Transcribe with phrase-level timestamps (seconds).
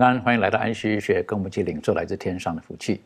[0.00, 3.02] 平安，欢迎来到安息日学，跟我们一起领受来自天上的福气。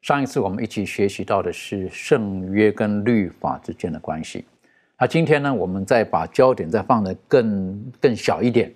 [0.00, 4.44] 上一次我们一起学习到的是圣约跟律法之间的关系。
[4.98, 8.74] 那今天呢，我们再把焦点再放得更更小一点。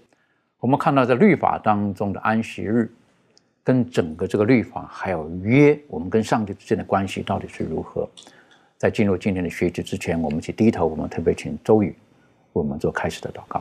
[0.61, 2.89] 我们看到在律法当中的安息日，
[3.64, 8.09] 跟整个这个律法还有约，我们跟上帝之间的关系到底是如何？
[8.78, 11.97] 在进入今天的学习之前，我们去低头，我们特别请周宇为
[12.53, 13.61] 我们做开始的祷告。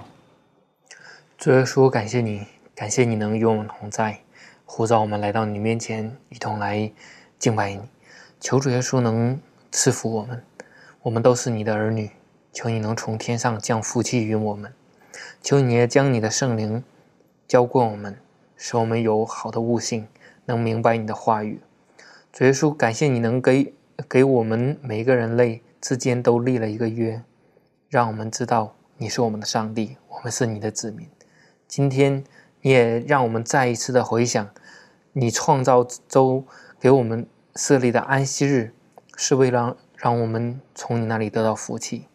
[1.40, 2.44] 主耶稣，感谢你，
[2.76, 4.20] 感谢你能与我们同在，
[4.66, 6.92] 呼召我们来到你面前，一同来
[7.40, 7.80] 敬拜你。
[8.42, 9.40] 求主耶稣能
[9.72, 10.44] 赐福我们，
[11.04, 12.12] 我们都是你的儿女，
[12.52, 14.74] 求你能从天上降福气于我们，
[15.42, 16.84] 求你也将你的圣灵
[17.48, 18.20] 浇灌我们，
[18.58, 20.10] 使我们有好的悟性，
[20.44, 21.62] 能明白你的话语。
[22.34, 23.74] 主耶稣，感谢你能给
[24.10, 27.24] 给我们每一个人类之间都立了一个约，
[27.88, 31.08] 让我们知道你是我们的上帝，我们是你的子民。
[31.68, 32.24] 今天
[32.66, 34.50] 也让我们再一次的回想，
[35.14, 36.44] 你创造周
[36.80, 38.74] 给我们设立的安息日，
[39.16, 42.08] 是为了让我们从你那里得到福气。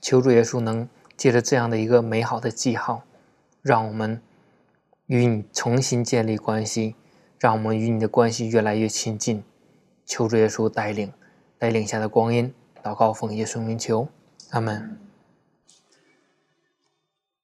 [0.00, 3.02] 求主耶稣能借着这样的一个美好的记号，
[3.62, 4.22] 让我们
[5.06, 6.94] 与你重新建立关系，
[7.40, 9.42] 让我们与你的关系越来越亲近。
[10.06, 11.12] 求主耶稣带领，
[11.58, 14.06] 带领下的光阴，祷告奉耶稣名求，
[14.50, 15.11] 阿门。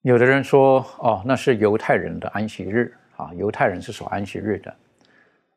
[0.09, 4.75] 有的人说，哦，那是犹太人的安息日啊，犹太人是守安息日的，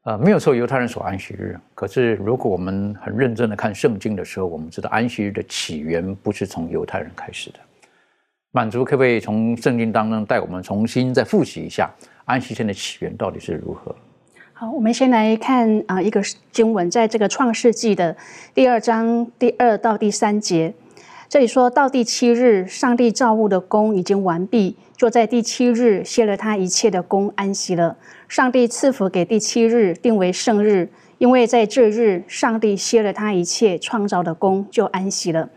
[0.04, 1.58] 呃，没有错，犹太人守安息日。
[1.74, 7.60] 可是，如果我们很认真的看圣经的时候，我们知道安息日的起源不是从犹太人开始的。
[8.52, 11.90] 满足可不可以从圣经当中带我们重新再复习一下
[12.26, 13.96] 安息天的起源到底是如何？
[14.52, 18.18] 好，我们先来看啊一个经文，在这个创世纪的
[18.54, 20.74] 第二章第二到第三节。
[21.32, 27.96] 这里说到第七日，上帝造物的功已经完毕，就在第七日歇了他一切的功，安息了。
[28.28, 35.50] 上帝赐福给第七日，定为圣日，因为在这日，上帝歇了他一切创造的功，就安息了。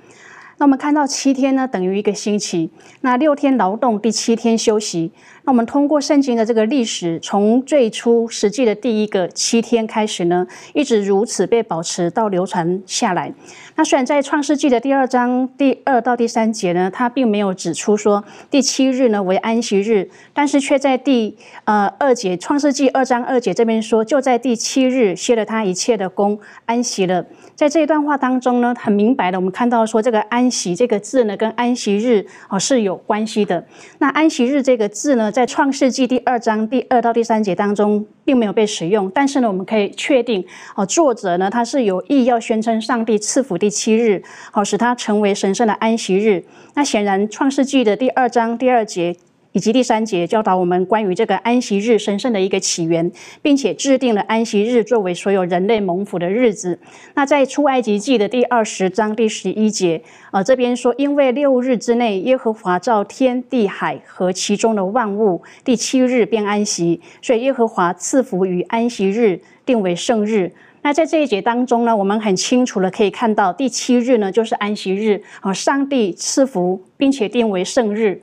[0.59, 2.71] 那我们看到七天呢，等于一个星期。
[3.01, 5.11] 那六天劳动，第七天休息。
[5.47, 13.31] 那我们通过圣经的这个历史，从最初实际的第一个七天开始呢，一直如此被保持到流传下来。
[13.77, 27.27] 那虽然在创世纪的第二章第二到第三节呢，它并没有指出说第七日呢为安息日，但是却在第呃二节创世纪二章二节这边说，就在第七日歇了他一切的工，安息了。
[27.55, 33.67] 在这一段话当中呢，很明白的，我们看到说这个安息这个字呢，跟安息日哦是有关系的。
[33.99, 40.47] 那安息日这个字呢，在创世纪第二章第二到第三节当中并没有被使用，但是呢，我们可以确定
[40.77, 46.45] 哦，作者呢他是有意要宣称上帝赐福第七日，好使他成为神圣的安息日。
[46.75, 49.17] 那显然创世纪的第二章第二节。
[49.55, 53.09] 以及第三节教导我们关于这个安息日神圣的一个起源，
[53.41, 56.77] 并且制定了安息日作为所有人类蒙福的日子。
[57.15, 70.51] 那在出埃及记的第二十章第十一节，呃，这边说，因为六日之内耶和华造天地海和其中的万物，第七日便安息，所以耶和华赐福于安息日，定为圣日。
[70.83, 78.21] 那在这一节当中呢，我们很清楚的可以看到，第七日呢就是安息日，啊，上帝赐福，并且定为圣日。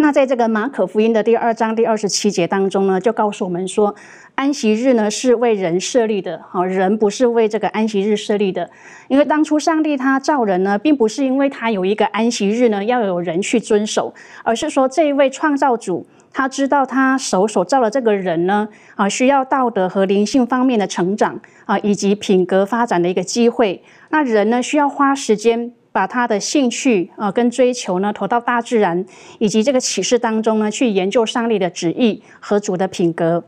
[0.00, 3.96] 那在这个马可福音的第二章第二十七节当中呢，就告诉我们说，
[4.36, 8.70] 安息日呢是为人设立的，好人不是为这个安息日设立的。
[9.08, 14.14] 因为当初上帝他造人呢，并不是因为他有一个安息日呢要有人去遵守，
[14.44, 23.82] 而是说这一位创造主他知道他手所造的这个人呢，啊需要道德和灵性方面的成长啊，以及品格发展的一个机会。
[24.10, 25.72] 那人呢需要花时间。
[25.98, 29.04] 把他的兴趣啊跟追求呢投到大自然
[29.40, 33.42] 以及这个启示当中呢，去研究上帝的旨意和主的品格。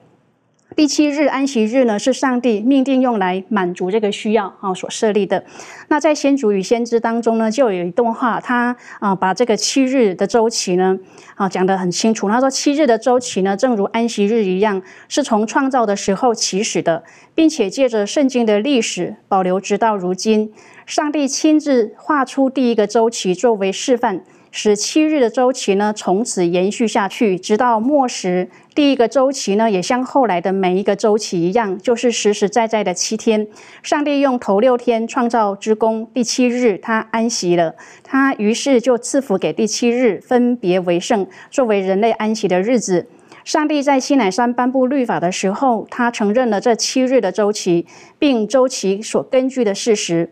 [0.75, 5.45] 第七日安息日呢，是上帝命定用来满足这个需要啊所设立的。
[5.89, 10.99] 那在先祖与先知当中呢，就有一段话，他啊把这个七日的周期呢
[11.37, 12.29] 啊讲得很清楚。
[12.29, 20.53] 他说七日的周期呢，正如安息日一样，是从创造的时候起始的，并且借着圣经的历史保留直到如今。
[20.91, 24.25] 上帝亲自画出第一个周期作为示范。
[24.51, 28.49] 使七日的周期呢，从此延续下去，直到末时。
[28.75, 33.47] 第一个周期呢，也像后来的每一个周期一样，就是实实在在的七天。
[33.85, 37.77] 上帝用头六天创造之功，第七日他安息了。
[38.03, 43.07] 他于是就赐福给第七日，分别为圣，作为人类安息的日子。
[43.45, 47.87] 上帝在西乃山颁布律法的时候，他承认了这七日的周期，
[48.19, 50.31] 并周期所根据的事实。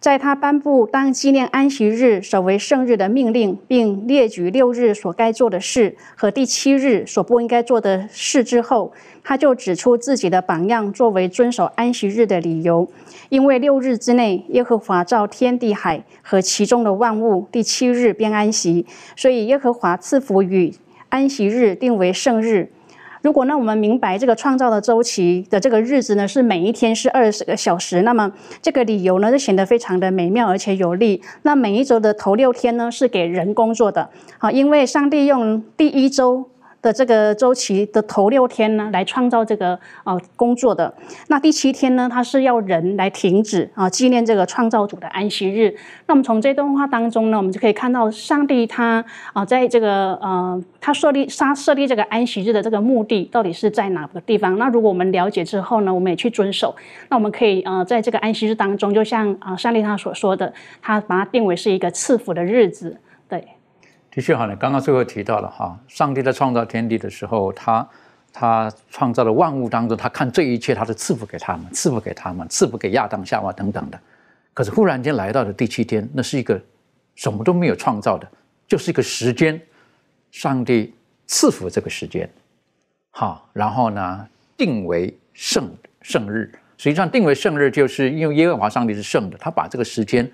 [0.00, 12.88] 在他颁布当纪念安息日、守为圣日的命令，并列举六日所该做的事和第七日所不应该做的事之后，他就指出自己的榜样作为遵守安息日的理由。
[13.28, 20.72] 因为六日之内，耶和华造天地海和其中的万物，第七日便安息，所以耶和华赐福与
[21.10, 22.70] 安息日定为圣日。
[23.22, 28.32] 如果呢，我们明白这个创造的周期的这个日子呢，是每一天是二十个小时，那么
[28.62, 31.22] 这个理由呢就显得非常的美妙而且有力。
[31.42, 34.08] 那每一周的头六天呢是给人工作的，
[34.38, 36.48] 好，因为上帝用第一周。
[36.82, 40.92] 的这个周期的头六天呢，来创造这个呃工作的。
[41.28, 45.74] 那第七天呢，它是要人来停止啊，纪念这个创造主的安息日。
[46.06, 54.58] 那么从这段话当中呢，我们就可以看到上帝他啊，在这个呃，他设立他设立这个安息日的这个目的到底是在哪个地方？
[54.58, 56.74] 那如果我们了解之后呢，我们也去遵守，
[57.08, 62.96] 那我们可以呃，在这个安息日当中，就像啊上帝他所说的，他把它定为是一个赐福的日子，
[64.10, 67.88] 的确，哈，你刚刚最后提到了哈，上帝在创造天地的时候，他
[68.32, 74.00] 他创造的万物当中，他看这一切，他是赐福给他们，赐福给他们，赐福给亚当、夏娃等等的。
[74.52, 76.60] 可是忽然间来到了第七天，那是一个
[77.14, 78.26] 什么都没有创造的，
[78.66, 79.60] 就是一个时间，
[80.32, 80.92] 上帝
[81.26, 82.28] 赐福这个时间，
[83.12, 85.70] 好，然后呢定为圣
[86.02, 86.52] 圣日。
[86.76, 90.28] 实际上定为圣日，就是因为耶和华上帝是圣的，他把这个时间。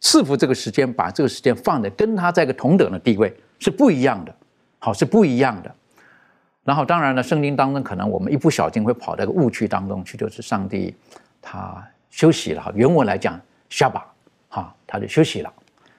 [0.00, 4.34] 赐福这个时间，把这个时间放在跟他在一个同等的地位是不一样的，
[4.78, 5.74] 好是不一样的。
[6.64, 10.94] 然后当然了，圣经当中可能我们一不小心会跑到一个误区当中去，就是上帝
[11.40, 12.70] 他休息了。
[12.74, 13.40] 原文来讲，
[13.70, 14.06] 下巴
[14.48, 15.52] 哈他就休息了，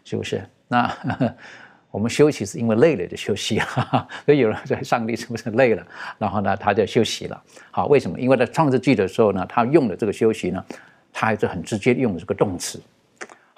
[0.06, 0.42] 是不是？
[0.68, 0.96] 那
[1.92, 5.84] 我们休息是因为累了就休息哈,哈，所以有人说上帝是不是累了？
[6.20, 7.44] 然后呢，他就休息了。
[7.72, 8.20] 好，为什么？
[8.20, 10.64] 因为在创世纪的时候呢，他用的这个休息呢，
[11.12, 12.80] 他还是很直接用的这个动词。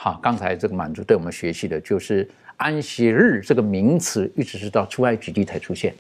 [0.04, 2.28] 好，刚才这个满足对我们学习的就是
[2.58, 5.94] 安息日这个名词，一直是到出埃及地才出现，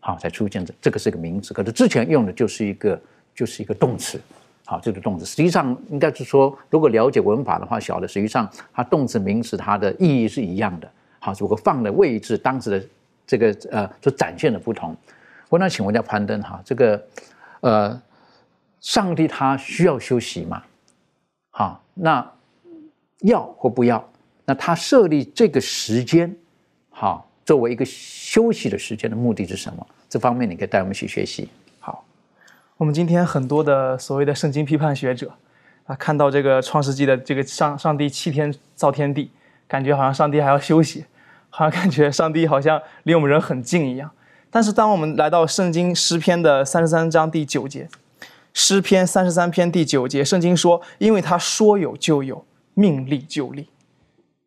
[0.00, 3.00] 好才出现这这个是一个名词，可是之前用的就是一个
[3.32, 4.20] 就是一个动词，
[4.64, 10.90] 好这个动词实际上应该是说，如果了解文法的话，晓得实际上它动词名词它的意义是一样的，
[11.20, 12.86] 好如果放的位置当时的
[13.24, 14.96] 这个呃所展现的不同，
[15.48, 17.00] 我那请问一下攀登哈，这个
[17.60, 18.02] 呃
[18.80, 20.60] 上帝他需要休息吗？
[21.50, 22.33] 好那。
[23.24, 24.02] 要或不要？
[24.46, 26.34] 那他设立这个时间，
[26.90, 29.86] 好，作为一个休息的时间的目的是什么？
[30.08, 31.48] 这方面你可以带我们去学习。
[31.80, 32.04] 好，
[32.76, 35.32] 我们今天很多的所谓的圣经批判学者
[35.86, 39.30] 啊，看到这个创世纪的这个上上帝七天造天地，
[39.66, 41.06] 感觉好像上帝还要休息，
[41.48, 44.10] 好像感觉上帝好像离我们人很近一样。
[44.50, 47.88] 但是当我们来到圣经诗篇的三十三章第九节，
[48.52, 52.44] 诗篇三十三篇第九节，圣经说，因为他说有就有。
[52.74, 53.68] 命立就立，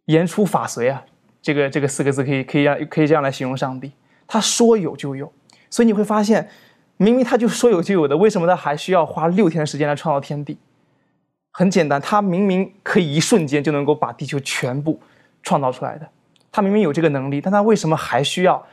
[0.06, 1.04] 言出法随啊！
[1.42, 3.92] 这个这个四个字可以可以让可以这样来形容上帝。
[4.28, 5.32] 他说有就有，
[5.70, 6.50] 所以你会发现，
[6.98, 10.58] 明明他就说有就有的，为什么他还需要花六天的时间来创造天地？
[11.52, 15.00] 很简单，他明明可以一瞬间就能够把地球全部
[15.42, 16.08] 创造出来的，
[16.52, 18.64] 他明明有这个能力，但他为什么还需要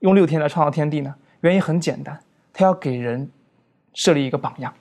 [0.00, 1.14] 用六天来创造天地呢？
[1.40, 2.18] 原因很简单，
[2.52, 3.30] 他要给人
[3.94, 4.74] 设立一个榜样。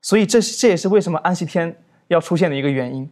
[0.00, 1.76] 所以这这也是为什么安息天
[2.08, 3.08] 要出现的一个原因。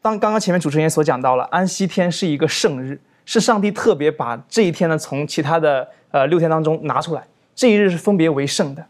[0.00, 7.22] 当刚刚前面主持人所讲到了，安息天是一个圣日，是上帝特别把这一天呢从其他的呃六天当中拿出来，
[7.54, 8.84] 这一日是分别为圣的。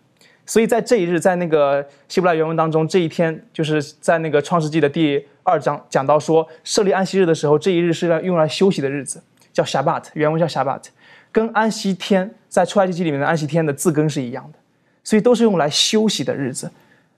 [0.45, 9.23] 所以在这一日，在那个希伯来原文当中，这一天就是在那个创世纪的第二章讲到说，设立安息日的时候，这一日是要用来休息的日子，
[9.53, 10.83] 叫 Shabbat，原文叫 Shabbat，
[11.31, 14.59] 跟安息天在出埃及记里面的安息天的字根是一样的，
[15.05, 16.71] 所以都是用来休息的日子。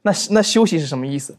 [0.02, 1.34] 那那休息是什么意思？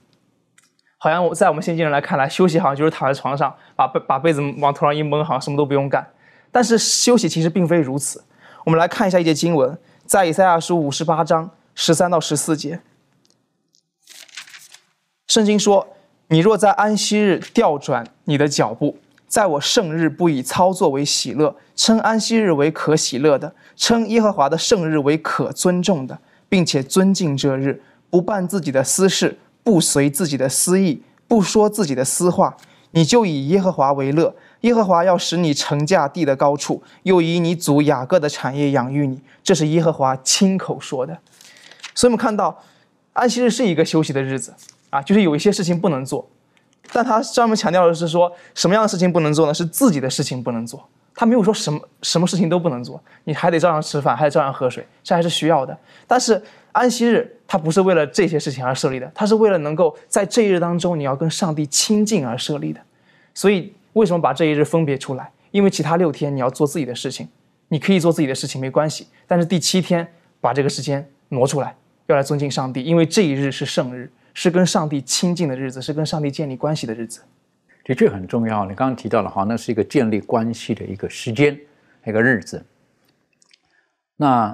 [1.06, 6.04] 好像在我们现今人来看来，休息好像就是躺在床上，把被把被子往头上一蒙，好像什么都不用干。
[6.52, 8.24] 但是休息其实并非如此。
[8.64, 12.80] 我们来看一下一节经文，在以赛亚书五十八章十三到十四节，
[15.28, 15.88] 圣经说
[16.30, 18.98] ：“你若在安息日调转你的脚步，
[19.28, 26.18] 在我圣日不以操作为喜乐，称安息日为可喜乐的，称耶和华的圣日为可尊重的，
[26.50, 32.56] 并且尊敬这日，不办自己的私事。”不随自己的私意，不说自己的私话，
[32.92, 34.36] 你就以耶和华为乐。
[34.62, 39.20] 耶和华要使你乘驾地的高处，又以你祖雅各的产业养育你。
[39.44, 41.18] 这是耶和华亲口说的。
[41.96, 42.62] 所以，我们看到
[43.14, 44.54] 安息日是一个休息的日子
[44.92, 46.30] 啊，就是有一些事情不能做。
[46.92, 49.54] 但他专门强调的是说，什么样的事情不能做呢？
[49.54, 50.88] 是自己的事情不能做。
[51.16, 55.76] 他没有说什么什么事情都不能做，你还得照样吃饭，还得照样喝水，这还是需要的。
[56.06, 56.40] 但是
[56.74, 62.82] 安息日它不是为了这些事情而设立的，它是为了能够在这一日当中你要跟上帝亲近而设立的。
[63.34, 65.32] 所以为什么把这一日分别出来？
[65.52, 67.30] 因为其他六天你要做自己的事情，
[67.70, 69.08] 你可以做自己的事情没关系。
[69.26, 70.06] 但是第七天
[70.42, 71.74] 把这个时间挪出来，
[72.08, 77.22] 要来尊敬上帝，因为这一日是圣日，是跟上帝亲近的日子，是跟上帝建立关系的日子。
[77.86, 78.66] 的确很重要。
[78.66, 81.58] 你刚刚提到了哈，那是一个建立关系的一个时间，
[82.04, 82.66] 一个日子。
[84.18, 84.54] 那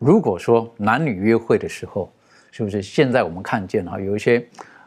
[0.00, 2.12] 如果说男女约会的时候，
[2.50, 4.44] 是不是现在我们看见哈，有一些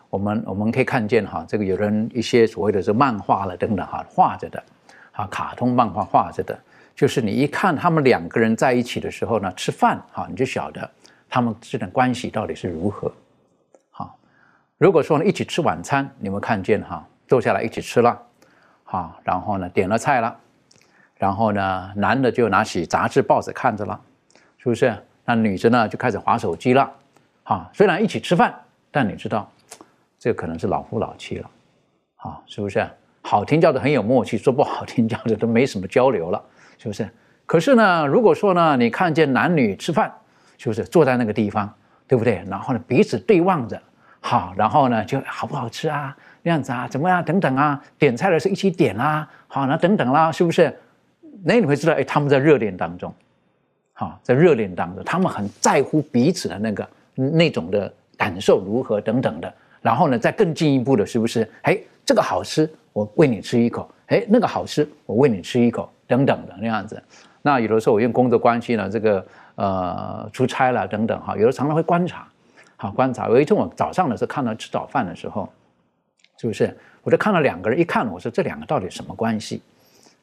[0.10, 4.62] 我们我们可以看见哈，这个有人一些所谓的是漫画了等等哈，画着的
[5.14, 6.60] 啊，卡通漫画画着的，
[6.94, 10.92] 就是你一看他们两个人在一起的时候呢，吃饭哈，你就晓得
[11.30, 13.10] 他们之间关系到底是如何。
[13.90, 14.20] 好，
[14.78, 17.08] 如果说呢一起吃晚餐，你们看见哈？
[17.28, 18.22] 坐下来一起吃了，
[18.84, 20.36] 好，然后呢点了菜了，
[21.18, 24.00] 然后呢男的就拿起杂志报纸看着了，
[24.58, 24.96] 是不是？
[25.26, 26.92] 那女生呢就开始划手机了，
[27.44, 28.54] 啊，虽然一起吃饭，
[28.92, 29.50] 但你知道，
[30.20, 31.50] 这可能是老夫老妻了，
[32.18, 32.86] 啊，是不是？
[33.22, 36.44] 好听叫做很有默契，说不好听叫做都没什么交流了，
[36.78, 37.10] 是不是？
[37.46, 40.14] 可是呢，如果说呢你看见男女吃饭，
[40.58, 41.74] 是不是坐在那个地方，
[42.06, 42.44] 对不对？
[42.50, 43.82] 然后呢彼此对望着，
[44.20, 46.16] 好，然后呢就好不好吃啊？
[46.44, 47.24] 这样子啊，怎么样？
[47.24, 50.78] 等等啊，点菜的时候一起点啦，好，那等等啦，是不是？
[51.46, 53.14] 那你会知道，哎，他们在热恋当中，
[53.94, 59.54] 好，在热恋当中，他们很在乎彼此的那个那种的感受如何等等的。
[59.82, 61.50] 然后呢，再更进一步的，是不是？
[61.62, 67.02] 哎，这个好吃，我喂你吃一口；哎，那个好吃，我喂你吃一口，等等的那样子。
[67.42, 72.28] 那有的时候我用工作关系呢，这个呃出差了等等哈，有的常常会观察，
[72.76, 73.28] 好观察。
[73.30, 75.50] 有一天我早上的时候看到吃早饭的时候。
[76.44, 76.78] 是不是？
[77.04, 79.62] 我就看到两个人，一看我说这两个到底什么关系？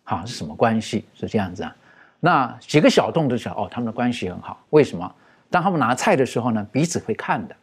[0.05, 1.07] 好，是什么关系？
[1.15, 1.75] 是这样子啊？
[2.21, 4.63] 那几个小动作就哦，他们的关系很好。
[4.69, 5.11] 为什么？
[5.49, 7.57] 当他们拿菜的时候呢，彼此会看的。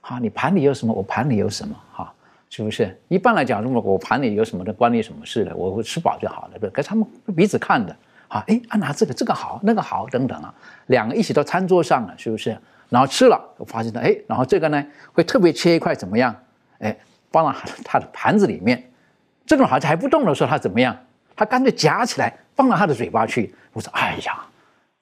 [0.00, 0.92] 好，你盘里有什么？
[0.92, 1.74] 我盘里有什么？
[1.92, 2.14] 哈，
[2.48, 2.96] 是不是？
[3.08, 5.56] 一般来讲，如果我盘里有什么的，关你什么事的？
[5.56, 7.04] 我会吃饱就好了，对可是他们
[7.36, 7.96] 彼此看的。
[8.28, 10.54] 好，哎，啊拿这个，这个好，那个好，等等啊，
[10.86, 12.56] 两个一起到餐桌上了，是不是？
[12.88, 16.34] 然后吃了，我发现了，哎，然后这个呢，会特别切一块怎么样？
[16.78, 16.96] 哎。
[17.36, 18.82] 放到他的盘子里面，
[19.44, 20.96] 这种孩子还不动的时候，他怎么样？
[21.36, 23.54] 他干脆夹起来放到他的嘴巴去。
[23.74, 24.42] 我说：“哎呀，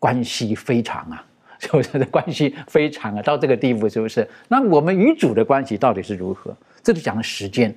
[0.00, 1.24] 关系非常啊，
[1.60, 2.04] 是不是？
[2.06, 4.28] 关系非常啊，到这个地步是不是？
[4.48, 6.52] 那我们与主的关系到底是如何？
[6.82, 7.72] 这里讲了时间，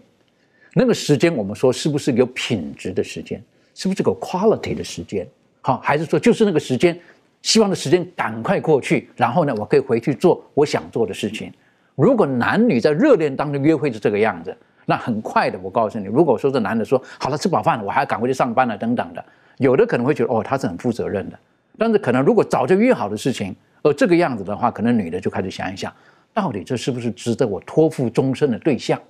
[0.74, 3.40] 那个时间我们说是不是有品质的时间？
[3.76, 5.28] 是不是个 quality 的时间？
[5.62, 7.00] 好，还是说就是那个时间？
[7.44, 11.54] 希望的时间赶快过去，然后呢，我可以回去做我想做的事情。”
[11.98, 15.58] 如果男女在热恋当中约会是这个样子，那很快的。
[15.58, 19.26] 我告诉你，如果说这男的说好了吃饱饭了，我还要赶回去上班了等等的，
[19.58, 21.40] 有的可能会觉得哦他是很负责任的。
[21.76, 25.92] 但是可能如果早就约好的事情，而这个样子的话，可能女的就开始想一想，
[26.36, 29.02] 到底这是不是值得我托付终身的对象？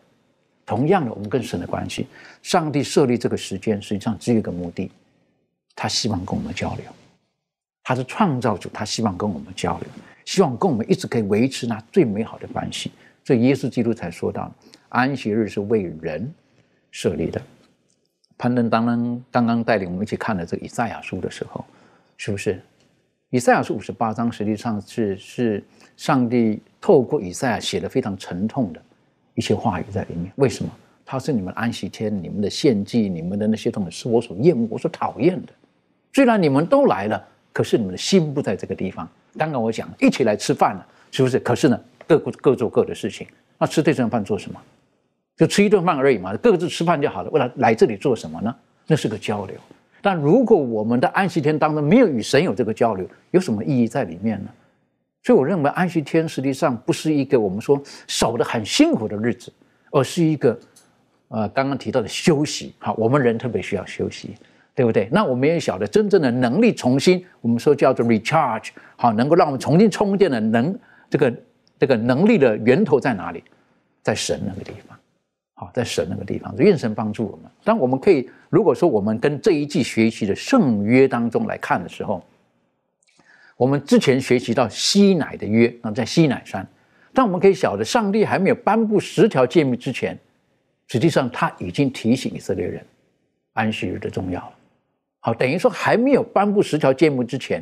[0.66, 2.08] 同样的，我们跟神的关系，
[2.42, 4.90] 上帝设立这个时间，实际上只有一个目的，
[5.76, 6.86] 他希望跟我们交流，
[7.84, 9.88] 他是创造主，他希望跟我们交流。
[10.28, 12.92] 希望跟我们一直可以维持那最美好的关系，
[13.24, 14.54] 所以耶稣基督才说到，
[14.90, 16.30] 安息日是为人
[16.92, 17.42] 设立的。
[18.38, 21.64] 潘登当当刚刚带领我们一起看了这个以赛亚书的时候，
[22.18, 22.62] 是不是？
[23.30, 25.64] 以赛亚书五十八章实际上是是
[25.96, 28.82] 上帝透过以赛亚写的非常沉痛的
[29.34, 30.30] 一些话语在里面。
[30.36, 30.70] 为什么？
[31.06, 35.54] 他是你们安息天、你们的献祭、你们的那些东西，是我所厌恶、我所讨厌的。
[36.12, 39.08] 虽然你们都来了，可是你们的心不在这个地方。
[39.38, 41.40] 刚刚我讲一起来吃饭了，是不是？
[41.40, 43.28] 可是呢，各各做各的事情。
[43.58, 44.60] 那吃这顿饭做什么？
[45.36, 47.30] 就吃一顿饭而已嘛，各自吃饭就好了。
[47.30, 48.56] 为了来这里做什么呢？
[48.88, 49.56] 那是个交流。
[50.02, 54.50] 但如果我们的安息天当中没有与神有这个交流，有什么意义在里面呢？
[55.24, 59.52] 所以我认为安息天实际上不是一个我们说守的很辛苦的日子，
[59.92, 60.58] 而是一个
[61.28, 62.74] 呃刚刚提到的休息。
[62.80, 64.36] 好，我们人特别需要休息，
[64.78, 65.10] 对不对？
[65.12, 70.78] 那我们也晓得，真正的能力重新，我们说叫做 recharge，好，能够让我们重新充电的能
[71.10, 71.34] 这个
[71.80, 73.44] 这个能力的源头在哪里？
[74.04, 74.96] 在神那个地方。
[75.56, 77.50] 好，在神那个地方，愿神帮助我们。
[77.64, 82.24] 当我们可以，如果说我们跟这一季学习的圣约当中来看的时候，
[83.56, 86.68] 我们之前学习到西乃的约，那在西乃山，
[87.12, 90.16] 但我们可以晓得，上帝还没有颁布十条诫命之前，
[90.88, 92.86] 实际上他已经提醒以色列人
[93.54, 94.54] 安息日的重要了。
[95.28, 97.62] 好，等于说还没有颁布十条诫命之前，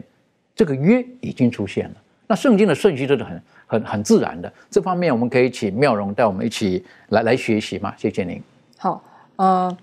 [0.56, 1.96] 这个约已经出现了。
[2.28, 3.42] 那圣经的顺序都是很。
[3.68, 7.92] 很很自然的，这方面我们可以请妙容带我们一起来来学习嘛？
[7.98, 8.40] 谢谢您。
[8.78, 9.04] 好，
[9.38, 9.76] 呃，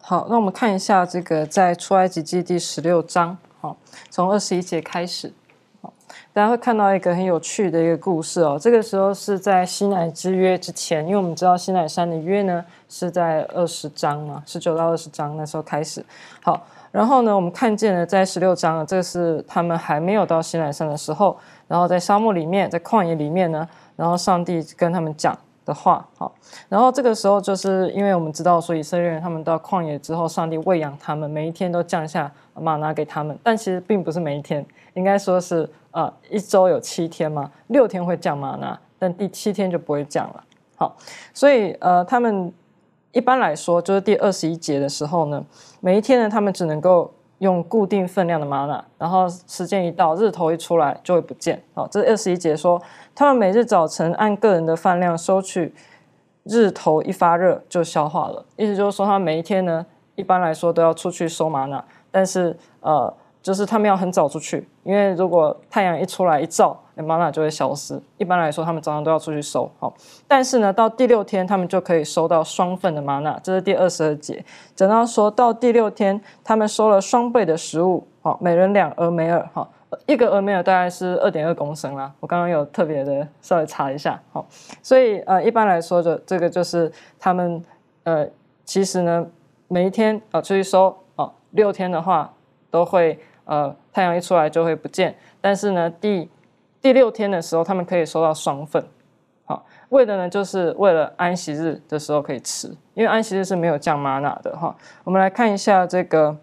[0.00, 3.76] 好，那我们看一下这个在出埃及记第十六章，好，
[4.10, 5.32] 从二十一节开始，
[6.32, 8.58] 大家会看到一个很有趣的一个故事哦。
[8.60, 16.04] 这个时候是在西乃之约之前，因为我们知道西乃山的约呢是在二十章嘛，十九到二十章那时候开始。
[16.42, 21.36] 好，然后呢，我们看见了在十六章，这是他们还没有到西乃山的时候。
[21.66, 26.32] 然后在沙漠里面，在旷野里面呢，然后上帝跟他们讲的话，好，
[26.70, 34.64] 然后这个时候就是因为我们知道说以色列人他们到旷野之后，上帝喂养他们，每一天都降下玛拿给他们，但其实并不是每一天，
[34.94, 40.42] 应该说是呃一周有七天嘛，六天会降玛拿，但第七天就不会降了，
[40.76, 40.96] 好，
[41.34, 42.50] 所以呃他们
[43.12, 45.44] 一般来说就是第二十一节的时候呢，
[45.80, 47.12] 每一天呢他们只能够。
[47.38, 51.62] 用固定分量的玛瑙，然后时间一到，日头一出来就会不见。
[51.72, 52.82] 好，这是二十一节说，
[53.14, 55.72] 他们每日早晨按个人的饭量收取，
[56.42, 58.44] 日头一发热就消化了。
[58.56, 59.86] 意思就是说，他每一天呢，
[60.16, 63.14] 一般来说都要出去收玛瑙，但是呃。
[63.40, 68.00] 就是他们要很早出去，因为如果太阳一出来一照，玛瑙就会消失。
[68.16, 69.70] 一般来说，他们早上都要出去收。
[69.78, 69.92] 好，
[70.26, 73.38] 但是呢，到第六天，他们就可以收到双份的玛瑙。
[73.42, 78.06] 这是第二十二节，讲到说到第六天，他们收了双倍的食物。
[78.20, 79.48] 好，每人两俄梅尔。
[79.52, 79.70] 好，
[80.06, 82.12] 一个俄梅尔大概是二点二公升啦。
[82.20, 84.20] 我刚刚有特别的稍微查一下。
[84.32, 84.46] 好，
[84.82, 87.64] 所以呃，一般来说的这个就是他们
[88.04, 88.28] 呃，
[88.64, 89.26] 其实呢，
[89.68, 92.34] 每一天啊出去收哦，六天的话
[92.70, 93.18] 都会。
[93.50, 96.28] 呃，太阳一出来就会不见，但是呢，第
[96.80, 98.84] 第六天的时候，他们可以收到双份，
[99.44, 104.76] 好，为的呢，就是为了安息日的时候可以吃，因为安息日是没有降玛纳的哈。
[105.04, 106.36] 我们来看一下这个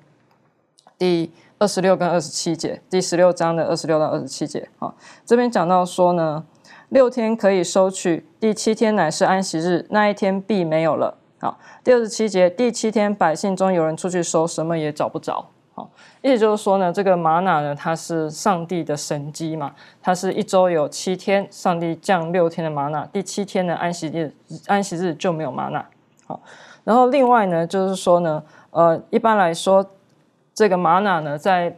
[0.97, 4.95] 第二十六跟二十七节，第十六章的二十六到二十七节，好，
[5.25, 6.43] 这边讲到说呢，
[6.89, 11.17] 六天可以收取，第七天乃是安息日，那一天必没有了。
[11.39, 15.49] 好，第二十七节，第七天百姓中有人出去收，什么也找不着。
[15.75, 15.89] 好，
[16.21, 24.33] 意思就是说呢，这个玛瑙呢，它是上帝的神机嘛，它是一周有七天，上帝降六天的玛瑙，第七天的安息日，
[24.67, 25.85] 安息日就没有玛瑙。
[26.25, 26.39] 好，
[26.85, 29.85] 然后另外呢，就是说呢，呃，一般来说，
[30.53, 31.75] 这个玛瑙呢，在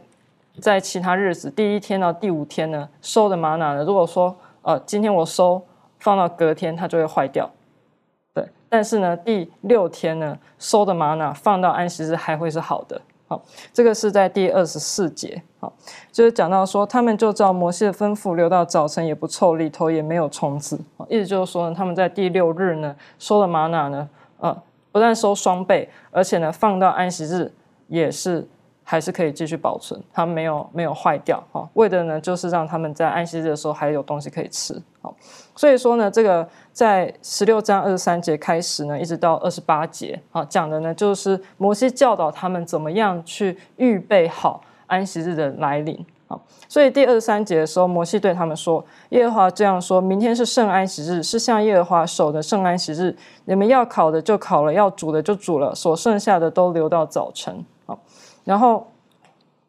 [0.60, 5.60] 在其他日子，第一天到第五天呢，收的玛瑙呢，如果说呃，今天我收，
[5.98, 7.50] 放到隔天它就会坏掉，
[8.32, 13.00] 对，但是呢，第六天呢，收的玛瑙放到安息日还会是好的。
[13.28, 13.40] 好，
[13.72, 15.72] 这个是在第二十四节，好，
[16.10, 20.80] 就是讲到说，他们就照摩西的吩咐，留到早晨也不臭，里头也没有虫子。
[21.08, 27.52] 意思就是说呢，他们在第六日呢收了玛瑙呢，呃，不但收双倍，而且呢放到安息日
[27.86, 28.48] 也是。
[28.90, 31.68] 还是可以继续保存，它没有没有坏掉哈。
[31.74, 34.82] 为的呢，就是让他们在安息日的时候还有东西可以吃。
[35.54, 46.06] 所以说呢，这个在十六章二十三节开始呢，一直到二十八节，好讲的呢，就是摩西教导他们怎么样去预备好安息日的来临。
[46.28, 53.16] 好，所以第二十三节的时候，摩西对他们说：“耶和华这样说：明天是圣安息日，是向耶和华守的圣安息日。
[53.46, 57.98] 你们要烤的就烤了，要煮的就煮了，所剩下的都留到早晨。”好。
[58.44, 58.86] 然后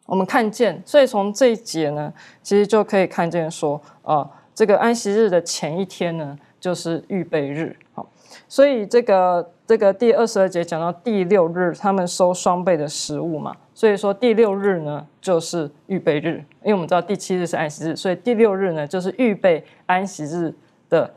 [0.04, 7.76] 我们看见，所以从这一节呢，其实就可以看见说，啊，这个安息日的前一天呢，就是预备日。
[7.92, 8.08] 好，
[8.48, 20.54] 所以这个这个第二十二节讲到第六日，他们收双倍的食物嘛，所以说第六日呢就是预备日，因为我们知道第七日是安息日，所以第六日呢就是预备安息日
[20.88, 21.12] 的。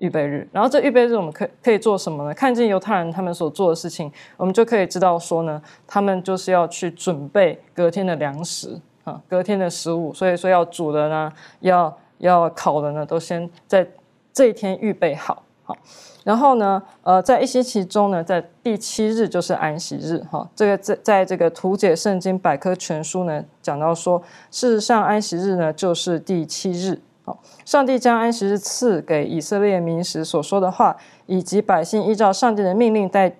[0.00, 2.32] 预备日，然后这预备日我们可可以做什么呢？
[2.32, 10.14] 看见犹太人他们所做的事情，我们就可以知道说呢，他们就是要去准备隔天的粮食啊，隔天的食物。
[10.14, 13.88] 所以说要煮的呢，要要考的呢，都先在
[14.32, 15.42] 这一天预备好。
[15.64, 15.76] 好，
[16.24, 20.16] 然后呢，呃，在一星期中呢，在第七日就是安息日。
[20.30, 27.00] 哈，这个在在这个图解圣经百科全书呢讲到说，事实上安息日呢就是第七日。
[27.24, 33.36] 好，上帝将安息日赐给以色列民时所说的话，以及百姓依照上帝的命令在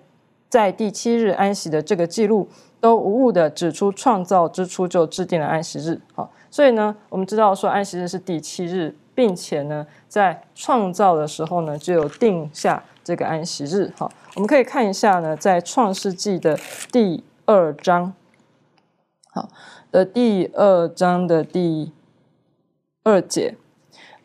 [0.47, 2.47] 在第七日安息的这个记录，
[2.79, 5.99] 都无误的指出创造之初就制定了安息日。
[6.13, 13.91] 好，所以呢，我们知道说安息日是第七日，并且呢，在创造的时候呢，就有定下这个安息日。
[13.97, 16.57] 好，我们可以看一下呢，在创世纪的
[16.91, 18.13] 第二章，
[19.31, 19.49] 好
[19.91, 21.91] 的第二章的第
[23.03, 23.55] 二节。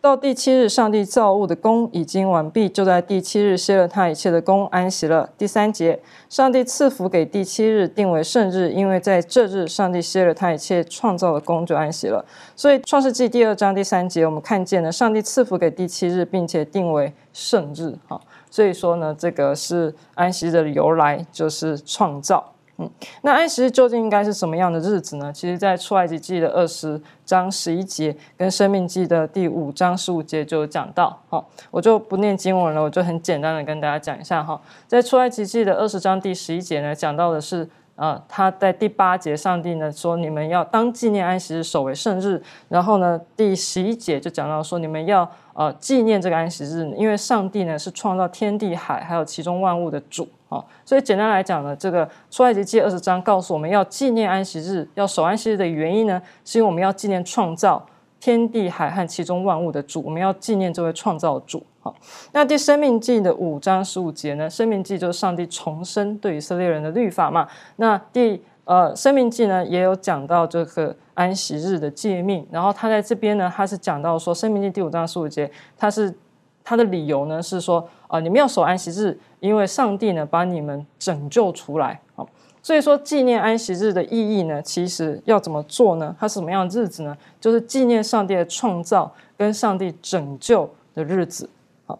[0.05, 5.31] 到第七日，上帝造物的功已经完毕，就在第七日歇了他一切的功，安息了。
[5.39, 12.23] 第三节，上帝赐福给第七日，定为圣日，因为在这日，上帝歇了他一切创造的功，就安息了。
[12.55, 17.97] 所以，创世纪第二章第三节，我们看见了上帝赐福给第七日，并且定为圣日。
[18.07, 22.54] 哈，所以说呢，这个是安息的由来，就是创造。
[22.77, 22.91] 嗯，
[23.23, 25.33] 那安息日究竟应该是什么样的日子呢？
[25.33, 31.17] 其实，在出埃及记的二十章十一节跟生命记的第五章十五节就讲到。
[31.29, 34.61] 好，我就不念经文了，我就很简单的跟大家讲一下哈。
[34.87, 37.69] 在出埃及记的二十章第十一节呢，讲到的是。
[37.97, 42.43] 啊，他在第八节，上帝呢说你们要当纪念安息日，守为圣日。
[42.69, 50.63] 然后呢，第十一节就讲到说你们要呃纪念这个安息日，因为上帝呢是创造天地海还有其中万物的主啊。
[50.85, 57.87] 所以简单来讲呢，这个出埃及记二十章告诉我们要纪念安息日，要守安息日的原因呢，是因为我们要纪念创造。
[58.21, 61.63] 天地海和其中万物的主，我们要纪念这位创造主。
[61.83, 61.95] 好，
[62.33, 64.49] 那第生命记的五章十五节呢？
[64.49, 67.47] 生命记就是上帝重生对以色列人的律法嘛。
[67.77, 72.47] 那第呃生命记呢，也有讲到这个安息日的诫命。
[72.51, 76.15] 然后他在这边呢，他是讲到说，生命记第五章十五节，他是
[76.63, 82.01] 他的理由呢是说，啊，你们要守安息日，因为上帝呢把你们拯救出来。
[82.15, 82.29] 好。
[82.63, 86.17] 所以说，纪念安息日的意义呢，其实要怎么做呢？
[86.19, 87.15] 它是什么样的日子呢？
[87.39, 91.47] 就是纪念上帝的创造跟上帝拯救的日子。
[91.85, 91.99] 好，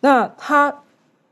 [0.00, 0.74] 那他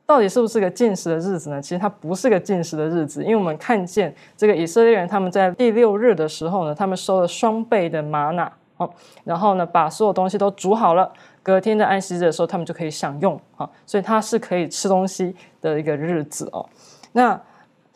[0.07, 1.63] 到底是不是个禁食的日子呢？
[1.63, 11.11] 其实它不是个禁食的日子，因为我们看见这个以色列人他们在第六日的时候呢，他们收了双倍的玛瑙，好，然后呢把所有东西都煮好了，
[11.43, 16.69] 隔天的安息日的时候他们就可以享用，好，所以它是可以吃东西的一个日子哦。
[17.13, 17.41] 那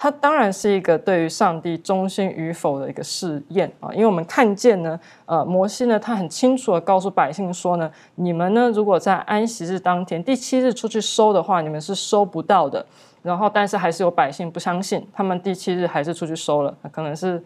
[0.00, 12.87] 它当然是一个对于上帝忠心与否的一个试验啊，因为我们看见呢，呃，摩西呢，他很清楚的告诉百姓说呢，你们呢，如果在安息日当天第七日出去收的话，你们是收不到的。
[13.22, 17.42] 然后，但是还是有百姓不相信，他们第七日还是出去收了，可能是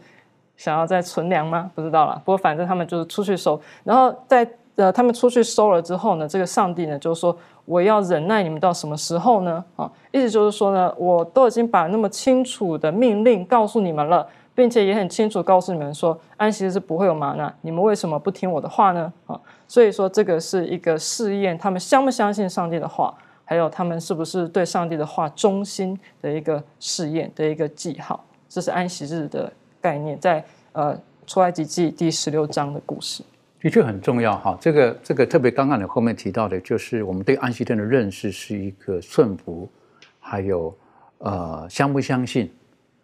[0.58, 1.70] 想要再存粮吗？
[1.74, 2.20] 不知道了。
[2.22, 4.46] 不过反正他们就是出去收，然后在。
[4.74, 7.36] 呃，他们出去收了之后呢，这个上帝呢就说
[7.72, 19.10] ：“我要忍耐你们到什么时候呢？”啊，意思就是说呢，我都已经把那么清楚的命令告诉你们了，并且也很清楚告诉你们说，安息日是不会有玛纳，你们为什么不听我的话呢？
[19.26, 28.22] 啊，所以说这个是一个试验，他们相不相信上帝的话，还有他们是不是对上帝的话忠心的一个试验的一个记号。
[28.48, 30.94] 这是安息日的概念，在呃
[31.26, 33.22] 出埃及记第十六章的故事。
[33.62, 39.70] 的确很重要哈，这个这个特别刚刚你后面提到的，就是我们对安息天的认识是一个顺服，
[40.18, 40.76] 还有
[41.18, 42.52] 呃相不相信，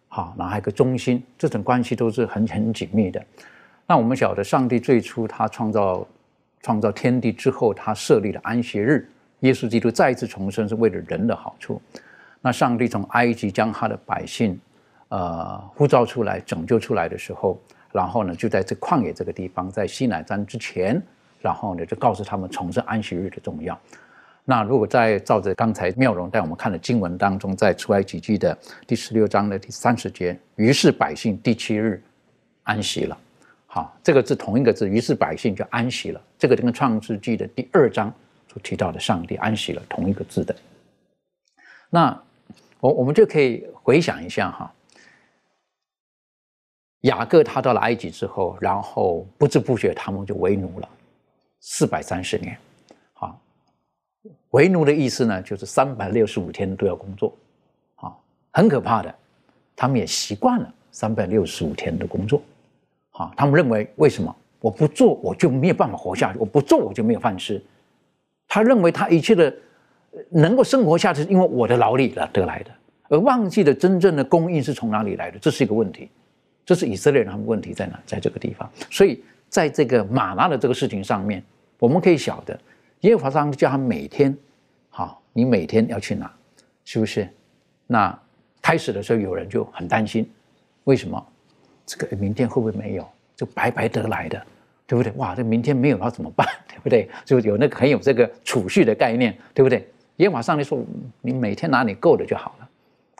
[0.09, 3.25] 好，然后还有个忠心，这种关系都是很很紧密的。
[3.87, 6.05] 那我们晓得，上帝最初他创造
[6.61, 9.07] 创造天地之后，他设立了安息日，
[9.39, 11.81] 耶稣基督再一次重生是为了人的好处。
[12.41, 14.59] 那上帝从埃及将他的百姓
[15.07, 17.57] 呃呼召出来，拯救出来的时候。
[17.91, 21.01] 然后呢，就在这旷野这个地方，在西乃山之前，
[21.41, 23.79] 然后呢，就告诉他们重生安息日的重要。
[24.45, 32.01] 那如果在照着刚才妙容带我们看的经文当中，在出埃及记的第十六章的第三十节，于是百姓第七日
[32.63, 33.17] 安息了。
[33.67, 36.21] 好，这个字同一个字，于是百姓就安息了。
[36.37, 38.11] 这个跟创世纪的第二章
[38.47, 40.55] 所提到的上帝安息了同一个字的。
[41.89, 42.19] 那
[42.79, 44.73] 我我们就可以回想一下哈。
[47.01, 50.89] 雅各他到了埃及之后，然后不知不觉他们就为奴了，
[51.61, 52.57] 四百三十年。
[53.13, 53.39] 好，
[54.51, 57.33] 为奴的意思呢，就是三百六十五天都要工作，
[57.95, 59.15] 好，很可怕的。
[59.75, 62.41] 他们也习惯了三百六十五天的工作，
[63.11, 67.63] 好，他们认为为什么我不做我就没有办法活下去，我不做我就没有饭吃。
[68.45, 69.55] 他认为他一切的
[70.29, 72.71] 能够生活下去，因为我的劳力了得来的，
[73.07, 76.09] 而忘记了真正的供应是从哪里来的，这是一个问题。
[76.69, 77.99] 这是以色列人他们问题在哪？
[78.05, 81.43] 在这个地方，所以在这个马拉的这个事情上面，
[81.79, 82.55] 我们可以晓得，
[82.99, 84.37] 耶和华上叫他每天，
[84.91, 86.31] 好，你每天要去拿，
[86.85, 87.27] 是不是？
[87.87, 88.15] 那
[88.61, 90.29] 开始的时候有人就很担心，
[90.83, 91.27] 为什么？
[91.87, 93.09] 这个明天会不会没有？
[93.35, 94.39] 就白白得来的，
[94.85, 95.11] 对不对？
[95.13, 96.47] 哇，这明天没有了怎么办？
[96.69, 97.09] 对不对？
[97.25, 99.89] 就有那个很有这个储蓄的概念，对不对？
[100.17, 100.79] 耶和华上帝说，
[101.19, 102.69] 你每天拿你够的就好了。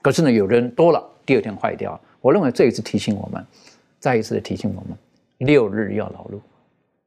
[0.03, 1.99] 可是呢，有人多了，第二天坏掉。
[2.21, 3.45] 我认为这一次提醒我们，
[3.99, 4.97] 再一次的提醒我们，
[5.39, 6.39] 六日要劳碌。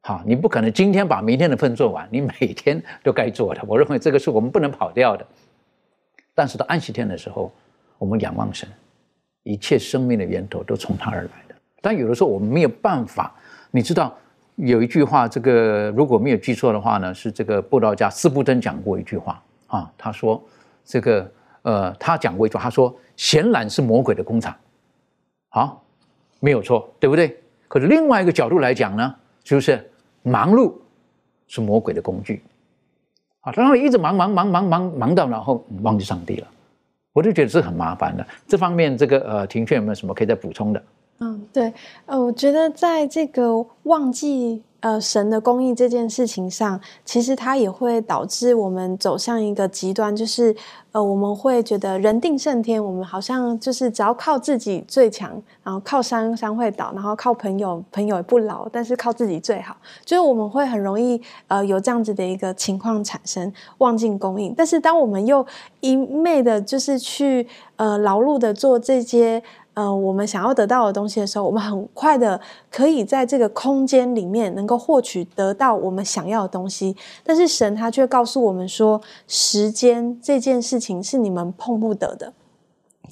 [0.01, 3.63] 好，你不可能今天把明天的份做完，你每天都该做的。
[3.67, 5.25] 我认为这个是我们不能跑掉的。
[6.35, 7.53] 但是到安息天的时候，
[7.99, 8.69] 我们仰望神，
[9.43, 11.55] 一切生命的源头都从他而来的。
[11.81, 13.35] 但有的时候我们没有办法，
[13.71, 14.17] 你知道
[14.57, 20.43] 有一句话，这个如果没有记错的话呢，是这个布道家斯布登讲过一句话啊，他说
[20.85, 21.31] 这个
[21.63, 24.57] 呃，他讲过一句话，他说闲懒是魔鬼的工厂，
[25.53, 25.85] 好，
[26.41, 27.39] 没有错，对不对？
[27.69, 29.89] 可是另外一个角度来讲呢，就是？
[30.25, 30.73] 忙碌
[31.49, 32.45] 是魔鬼的工具，
[33.41, 36.47] 啊，然后一直忙忙忙忙忙忙到然后忘记上帝了，
[37.13, 38.25] 我就觉得是很麻烦的。
[38.47, 40.83] 这方面，这个呃，庭劝有没有什么可以再补充的？
[41.19, 41.73] 嗯，对，
[42.07, 44.63] 呃，我觉得在这个忘记。
[44.83, 50.55] 呃，神的公义这件事情上，其实它也会导致我们走向一个极端，就是
[50.91, 64.53] 呃，我们会觉得人定胜天，我们好像就是只要靠自己最强，然后靠山山会倒，然后靠朋友朋友也不老，但是靠自己最好，就是我们会很容易呃有这样子的一个情况产生，忘尽公义。
[64.57, 65.47] 但是当我们又
[65.79, 69.41] 一昧的，就是去呃劳碌的做这些。
[69.75, 72.39] 嗯，我们想要得到的东西的时候，我们很快的
[72.71, 82.33] 可以在这个空间里面能够获取得到我们想要的东西，但是神他却告诉我们说，时间这件事情是你们碰不得的。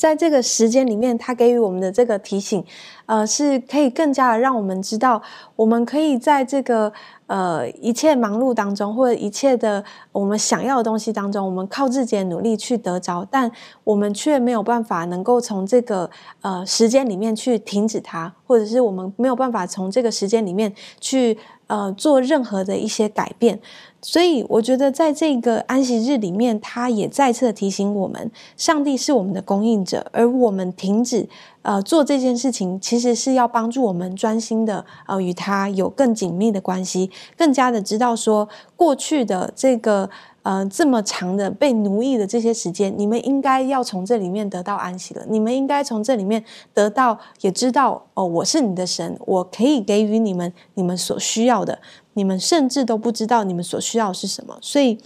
[0.00, 2.64] 在这个时间里面，他给予我们的这个提醒，
[3.04, 5.20] 呃，是可以更加的让我们知道，
[5.56, 6.90] 我们可以在这个
[7.26, 13.52] 呃一切忙碌当中，或者一切的我们想要的东西当中，我们靠自己的努力去得着，但
[13.84, 16.08] 我们却没有办法能够从这个
[16.40, 21.36] 呃时间里面去停止它，或者是我们没有办法从这个时间里面去
[21.66, 23.60] 呃做任何的一些改变。
[24.02, 31.28] 所以，我觉得在这个安息日里面，他也再次提醒我们，上帝是我们的供应者，而我们停止
[31.60, 40.08] 呃做这件事情，其实是要帮助我们专心的呃与他有更紧密的关系，更加的知道说过去的这个
[40.44, 51.78] 呃这么长的被奴役的这些时间，你们应该要从这里面得到安息了，你们应该从这里面得到，也知道哦，我是你的神，我可以给予你们你们所需要的。
[52.14, 54.98] 你们甚至都不知道你们所需要是什么，所以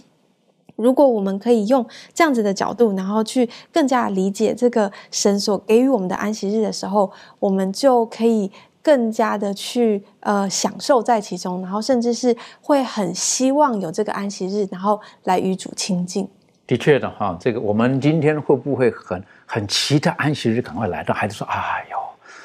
[0.75, 16.27] 如果我们可以用这样子的角度，然后去更加理解这个神所给予我们的安息日的时候，我们就可以更加的去呃享受在其中，然后甚至是会很希望有这个安息日，然后来与主亲近。
[16.67, 21.13] 的确的哈，这个我们今天会不会很很期待安息日赶快来到？
[21.13, 21.97] 孩子说：“哎呦，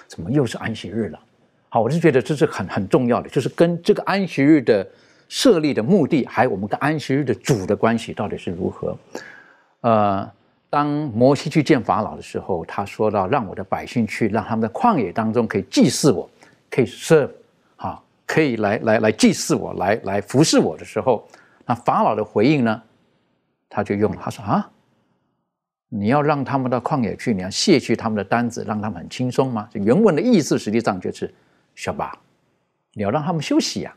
[0.07, 1.19] 怎么又是安息日了？”
[1.73, 4.85] 好，我是觉得这是很很重要的，就是跟这个安息日的
[5.29, 8.99] 设立的目的，还有我们跟安息日的主的关系到底是如何。
[9.83, 10.29] 呃，
[10.69, 16.29] 当摩西去见法老的时候，他说到让我的百姓去，让他们在旷野当中可以祭祀我，
[16.69, 17.31] 可以 serve，
[17.77, 21.25] 好，可以来来来祭祀我，来来服侍我的时候，
[21.67, 22.83] 那法老的回应呢，
[23.69, 24.69] 他就用了，他说啊，
[25.89, 29.69] 你要让他们到旷野去，你要卸去他们的担子，让他们很轻松吗？
[29.75, 31.33] 原文的意思实际上就是。
[31.81, 32.13] 小巴，
[32.93, 33.97] 你要让他们休息呀？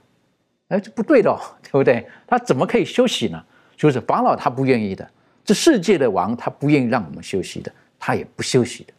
[0.69, 2.07] 哎，这不对的， 对不对？
[2.25, 3.43] 他怎么可以休息呢？
[3.75, 5.05] 就是法老他不愿意的，
[5.43, 7.69] 这世界的王他不愿意让我们休息的，
[7.99, 8.93] 他也不休息的，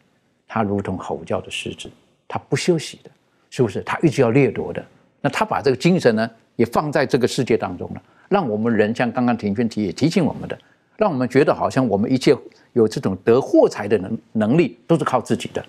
[0.47, 1.89] 他如同吼叫的狮子，
[2.27, 3.09] 他不休息的，
[3.49, 3.81] 是不是？
[3.81, 4.85] 他一直要掠夺的。
[5.19, 10.55] 那他把这个精神呢，也放在这个世界当中了，让我们人像刚刚庭轩提也提醒我们的，
[10.95, 12.37] 让我们觉得好像我们一切
[12.73, 15.65] 有这种得货财的能能力都是靠自己的。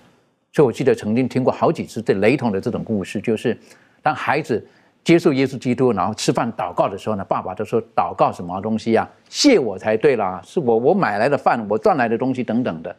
[0.57, 3.55] 所以，我记得曾经听过好几次这雷同的这种故事，就是
[4.01, 4.67] 当孩子
[5.03, 9.07] 接受耶稣基督，然后吃饭祷告的时候呢，爸爸都说：“祷告什么东西呀？
[9.29, 12.95] 谢我才对啦，是我我买来的饭，我赚来的东西等等的。”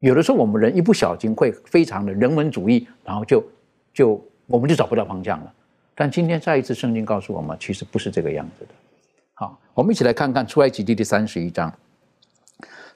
[0.00, 3.42] 有的时候，我们人一不小心会非常的人文主义，然后就
[3.94, 5.52] 就我们就找不到方向了。
[5.94, 8.74] 但今天再一次，圣经告诉我们，其实不是这个样子的。
[9.32, 11.72] 好，我们一起来看看出埃及记第三十一章，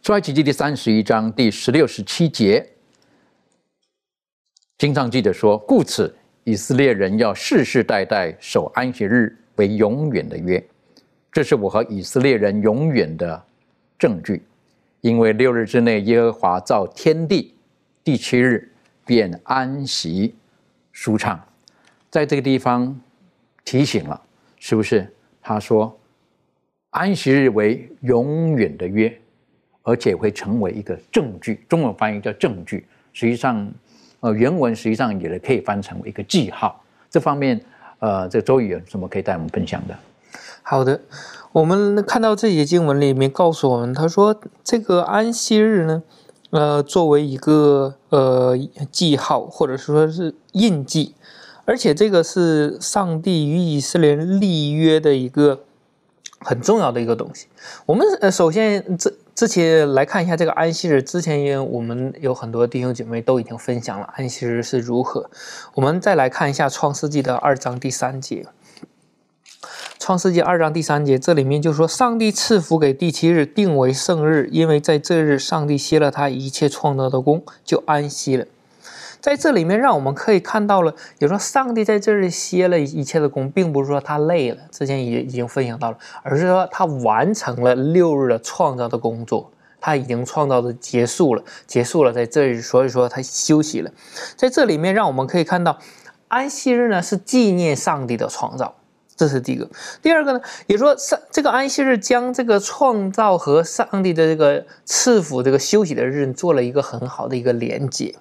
[0.02, 2.62] 出埃及记第三十一章第十六、十七节。
[4.80, 10.64] 经常记得说：“故此，以色列人要世世代代守安息日为永远的约，
[11.30, 13.44] 这是我和以色列人永远的
[13.98, 14.42] 证据。
[15.02, 17.54] 因为六日之内，耶和华造天地，
[18.02, 18.72] 第七日
[19.04, 20.34] 便安息
[20.92, 21.38] 舒畅。”
[22.08, 22.98] 在这个地方
[23.66, 24.18] 提醒了，
[24.58, 25.06] 是不是？
[25.42, 25.94] 他说
[26.88, 29.14] ：“安息日为永远的约，
[29.82, 33.70] 而且会成为一个证据。”中文翻译叫证据，实际上。
[34.20, 36.82] 呃，原文实际上也可以翻成为一个记号。
[37.10, 37.60] 这方面，
[37.98, 39.96] 呃，这周宇有什么可以带我们分享的？
[40.62, 41.00] 好的，
[41.52, 46.02] 我们看到这些经文里面告诉我们，他说这个安息日呢，
[46.50, 48.56] 呃，作为一个呃
[48.92, 51.14] 记号或者说是印记，
[51.64, 55.60] 而且这个是上帝与以色列立约的一个
[56.40, 57.46] 很重要的一个东西。
[57.86, 59.12] 我们呃首先这。
[59.40, 65.30] 之前来看一下这个安息日，之前也我们有很多弟兄姐妹都已经分享了安息日是如何。
[65.72, 68.44] 我们再来看一下创世纪的二章第三节。
[69.98, 78.44] 创世纪二章第三节，这里面就说上帝赐福给第七日，定为圣日，因为在这日上帝歇了他一切创造的功，就安息了。
[79.20, 93.90] 在这里面，让我们可以看到了，也说上帝在这里歇了一切的功，并不是说他累了，之前也已经分享到了，而是说他完成了六日的创造的工作，他已经创造的结束了，结束了在这里，所以说他休息了。
[94.36, 95.78] 在这里面，让我们可以看到，
[96.28, 98.74] 安息日呢是纪念上帝的创造，
[99.16, 99.68] 这是第一个。
[100.00, 108.14] 第二个呢，也说上这个安息日将这个创造和上帝的这个赐福这个休息的日做了一个很好的一个连接。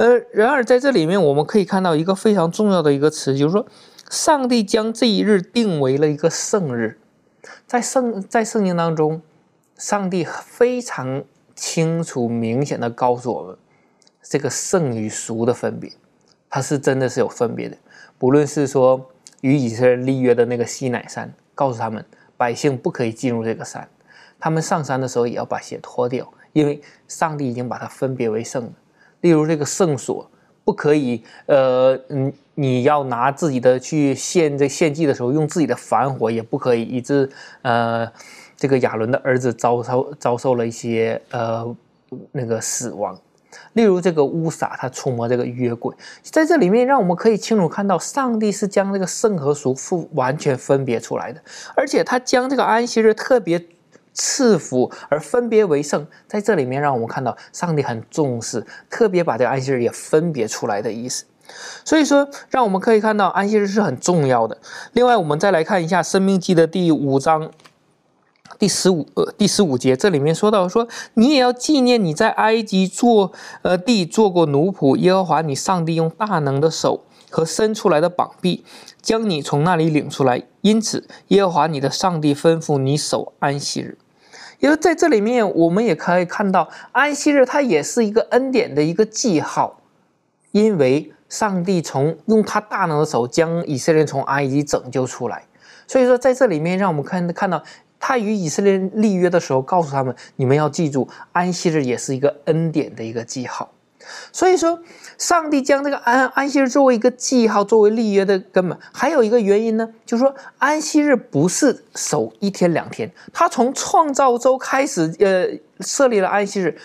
[0.00, 3.66] 呃，然而在这里面，我们可以看到一个非常重要的一个词，就是说，
[4.08, 6.98] 上帝将这一日定为了一个圣日。
[7.66, 9.20] 在圣在圣经当中，
[9.76, 11.22] 上帝非常
[11.54, 13.58] 清楚、明显的告诉我们，
[14.22, 15.92] 这个圣与俗的分别，
[16.48, 17.76] 它是真的是有分别的。
[18.16, 19.10] 不论是说
[19.42, 22.02] 与以色列立约的那个西乃山，告诉他们
[22.38, 23.86] 百姓不可以进入这个山，
[24.38, 28.72] 他们上山的时候也要把鞋脱掉，因为上帝已经把它分别为圣了。
[29.20, 30.30] 例如这个圣所
[30.64, 37.28] 不可以，呃，嗯，你要拿自己的去献这献祭的时候，用自己的凡火也不可以，以致
[37.62, 38.10] 呃，
[38.56, 41.76] 这个亚伦的儿子遭受遭受了一些呃
[42.32, 43.18] 那个死亡。
[43.72, 51.42] 例如这个乌撒，他触摸这个约柜，在这里面让我们可以清楚看到，上帝是将这个圣和俗父完全分别出来的，
[51.74, 53.60] 而且他将这个安息日特别。
[54.12, 61.24] 赐福而分别为圣，在这里面让我们看到上帝很重视，特别把这个安息日也分别出来的意思。
[61.84, 64.56] 所以说，让我们可以看到安息日是很重要的。
[64.92, 67.50] 另外，我们再来看一下《生命记》的第五章
[68.58, 78.64] 第十五呃第十五节，这里面说到说，你也要纪念你在埃及做呃地做过奴仆，耶和华你上帝用大能的手和伸出来的膀臂
[79.00, 83.96] 将你从那里领出来，因此耶和华你的上帝吩咐你守安息日。
[84.58, 89.80] 因为在这里面，我们也可以看到安息日，它也是一个恩典的一个记号，
[90.52, 95.46] 因为上帝从用他大能的手将以色列从埃及拯救出来，
[95.86, 97.62] 所以说在这里面，让我们看看到
[97.98, 103.72] 他与以色列立约的时候，告诉他们，你们要记住，安息日也是一个恩典的一个记号。
[104.32, 104.78] 所以说，
[105.20, 108.78] 上帝将这个安安息日作为一个记号，作为立约的根本。
[108.90, 115.46] 还有一个原因呢，就是说安息日不是守一天两天，他从创造周开始，呃，
[115.80, 116.76] 设立了安息日。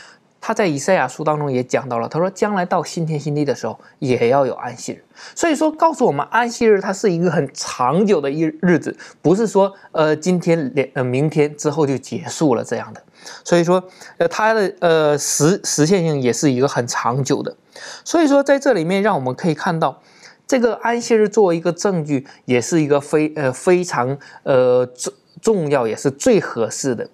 [0.42, 5.04] 他在以赛亚书当中也讲到了，他说将来到新天新地的时候，也要有安息日。
[5.34, 13.02] 所以说，告诉我们安息日它是一个很长久的一日子，不是说呃今天连呃明天之后就结束了这样的。
[13.44, 13.84] 所以说，
[14.18, 17.56] 呃，它的呃实实现性也是一个很长久的。
[18.04, 20.02] 所以说，在这里面，让我们可以看到，
[20.48, 27.10] 这个安息日作为一个证据，也是一个非呃非常呃重重要，也是最合适的。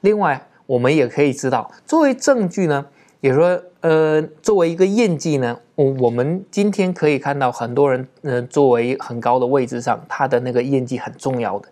[0.00, 2.86] 另外，我们也可以知道，作为证据呢，
[3.20, 11.68] 也说呃作为一个印记呢，我我们今天可以看到很多人呃作为很高的位置上，他的那个印记很重要的。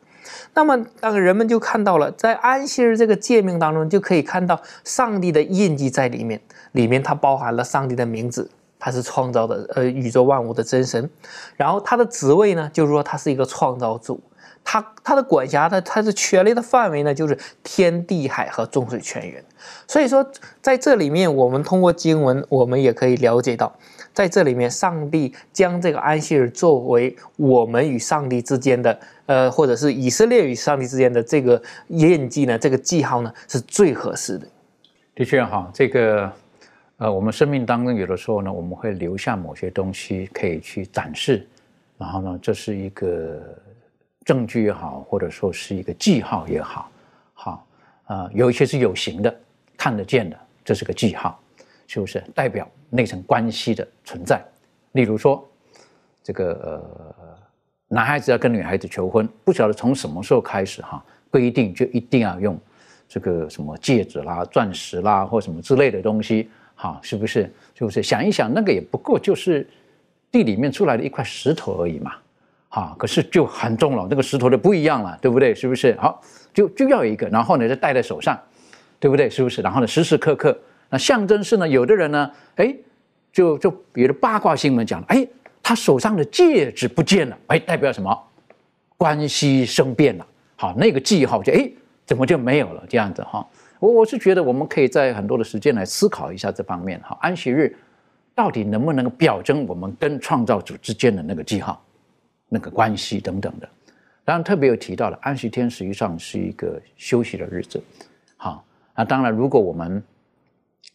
[0.54, 6.40] 那么，当人们就看到了，在安息日这个诫命当中，就可以看到上帝的印记在里面。
[6.72, 11.08] 里面它包含了上帝的名字，他是创造的，呃，宇宙万物的真神。
[11.56, 14.20] 然后他的职位呢，就是说他是一个创造主，
[14.64, 19.44] 他他的管辖的他的权力的范围呢，就是天地海和众水泉源。
[19.86, 20.28] 所以说，
[20.60, 23.76] 在这里面，我们通过经文，我们也可以了解到。
[24.14, 34.46] 在这里面，上帝将这个安息日作为我们与上帝之间的，呃，或者是以色列与上帝之间的这个印记呢，这个记号呢，是最合适的。
[35.16, 36.32] 的确哈，这个，
[36.98, 41.44] 呃，我们生命当中有的时候呢，我们会留下某些东西可以去展示，
[41.98, 43.42] 然后呢，这是一个
[44.24, 46.88] 证据也好，或者说是一个记号也好，
[47.32, 47.66] 好，
[48.04, 49.34] 啊，有一些是有形的，
[49.76, 51.36] 看得见的，这是个记号。
[51.86, 54.42] 是不是代表那层关系的存在？
[54.92, 55.46] 例如说，
[56.22, 57.36] 这个呃，
[57.88, 62.58] 男孩子要跟女孩子求婚，不晓得从什么时候开始哈，规定就一定要用
[63.08, 67.42] 这个什么戒指啦、钻石啦或什么之类的东西，哈，是不是？
[67.74, 68.02] 是不是？
[68.02, 69.68] 想一想，那个也不过就是
[70.30, 72.14] 地里面出来的一块石头而已嘛，
[72.68, 75.54] 哈，可是就很重了，那个石头就不一样了，对不对？
[75.54, 75.94] 是不是？
[75.96, 76.22] 好，
[76.52, 78.40] 就就要一个，然后呢，就戴在手上，
[78.98, 79.28] 对不对？
[79.28, 79.60] 是不是？
[79.60, 80.56] 然后呢，时时刻刻，
[80.90, 82.74] 那象征是呢，有的人呢，哎，
[83.32, 85.26] 就就比如八卦新闻讲了，哎，
[85.62, 88.16] 他手上的戒指不见了，哎，代表什么？
[88.96, 90.26] 关系生变了，
[90.56, 91.70] 好，那个记号就哎，
[92.06, 92.84] 怎么就没有了？
[92.88, 93.46] 这样子哈，
[93.80, 97.76] 我我是觉得我们可以在很多的时间来思考一下这方面哈，安息日
[98.34, 101.82] 到底能不能表征我们跟创造主之间的那个记号？
[102.48, 103.68] 那个关系等等的，
[104.24, 107.82] 当然特别有提到了安息天实际上是一个休息的日子，
[108.36, 108.64] 好，
[108.94, 110.00] 那当然如果我们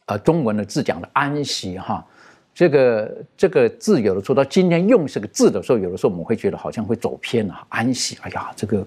[0.09, 2.03] 呃中文的字讲的安息哈，
[2.51, 8.85] 这个这个字有的时候到今天用这个字的时候，有的时候我们会觉得好像会走偏了，安息，哎呀，这个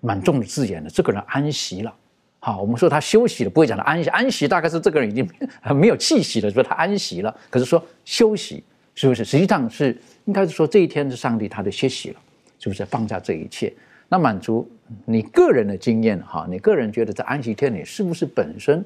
[0.00, 1.92] 蛮重的字眼的，这个人安息了，
[2.38, 5.28] 好，我们说他休息了，不会讲他安息，安息大概是这个人已经
[5.74, 8.62] 没有气息了，说他安息了，可是说休息
[8.94, 9.24] 是不是？
[9.24, 9.96] 实际上是？
[10.26, 12.20] 应该是说这一天是上帝他的歇息了，
[12.60, 12.84] 是不是？
[12.84, 13.72] 放下这一切？
[14.08, 14.70] 那满足
[15.04, 18.84] 你个人的经验哈，你个人觉得在安息天里是不是本身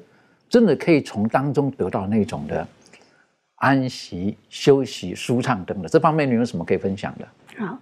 [0.49, 2.67] 真的可以从当中得到那种的
[3.55, 5.87] 安息、休息、舒畅等等？
[5.87, 7.27] 这方面你有什么可以分享的？
[7.65, 7.77] 好，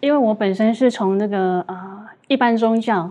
[0.00, 3.10] 因为我本身是从那个呃一般宗教。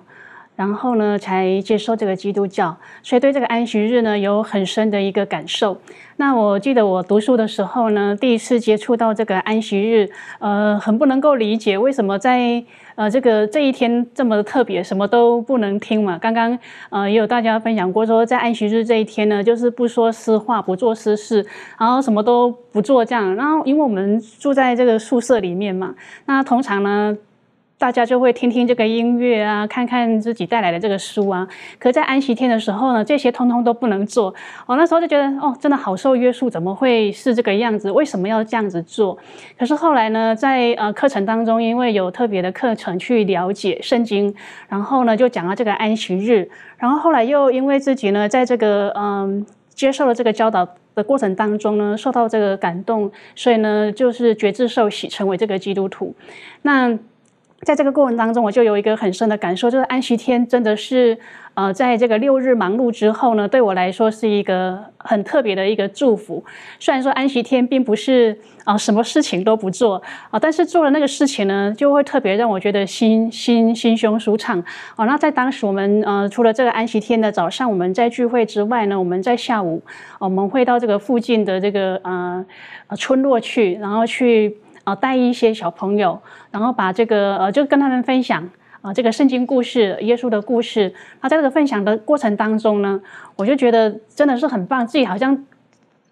[0.58, 5.80] 然后呢，才接受这个基督教，所以对这个安息日呢有很深的一个感受。
[6.18, 12.64] 那我记得我读书的时候呢，第一次接触到这个安息日，呃，很不能够理解为什么在
[12.96, 16.18] 呃这个这一天这么特别，什么都不能听嘛。
[16.18, 16.58] 刚刚
[16.90, 21.46] 呃也有大家分享过，说在安息日这一天呢，就是不说私话，不做私事，
[21.78, 23.36] 然后什么都不做这样。
[23.36, 25.94] 然后因为我们住在这个宿舍里面嘛，
[26.26, 27.16] 那通常呢。
[27.80, 31.48] 大家就会听听这个音乐啊，看看自己带来的这个书啊。
[31.78, 34.34] 可在安息天的时候呢，这些通通都不能做。
[34.66, 37.92] 我那时候就觉得，哦，真的好受约束，怎么会是这个样子？
[37.92, 39.16] 为什么要这样子做？
[39.60, 44.34] 可是后来呢，在呃课程当中，因为有特别的课程去了解圣经，
[44.68, 46.50] 然后呢就讲了这个安息日。
[46.80, 56.16] 然后后来又因为自己呢，在这个嗯接受了这个教导的过程当中呢，受到这个感动，所以呢就是觉志受洗，成为这个基督徒。
[56.64, 56.98] 那
[57.62, 61.18] 在这个过程当中，我就有一个很深的感受，就是安息天真的是，
[61.56, 66.46] 呃，在这个六日忙碌之后呢，对我来说是一个很特别的一个祝福。
[66.80, 70.00] 虽然说安息天并不是啊什么事情都不做
[70.30, 74.64] 啊，但是做了那个事情呢，就会特别让我觉得心心心胸舒畅。
[74.96, 79.82] 哦，那在当时我们呃除了这个安息天的早上我们在聚会之外呢，我们在下午
[80.20, 82.46] 我们会到这个附近的这个呃
[82.96, 84.58] 村落去，然后去。
[84.88, 90.94] 啊，带一些小朋友，然后把这个呃，就跟他们分享啊，这个圣经故事、耶稣的故事。
[91.20, 93.02] 那在这个分享的过程当中呢，
[93.36, 95.46] 我就觉得真的是很棒，自己好像。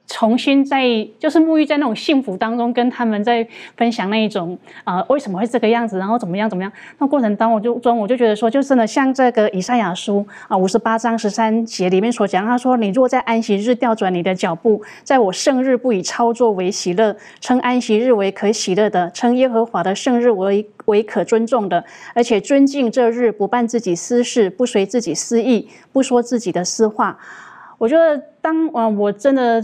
[0.08, 0.86] 重新在
[1.18, 3.45] 就是沐浴在那种幸福当中，跟他们在
[3.76, 6.72] 分享那一种啊为什么会这个样子，然后怎么样怎么样？
[6.99, 21.84] 那过程当中我就中我就觉得说，就真的像这个以赛亚书啊五十八章十三节里面所讲，他说：“你若在安息日调转你的脚步，在我圣日不以操作为喜乐，称安息日为可喜乐的，称耶和华的圣日为为可尊重的，
[22.14, 27.18] 而且尊敬这日，不办自己私事，不随自己私意，不说自己的私话。”
[27.78, 29.60] 我觉得，当啊我真的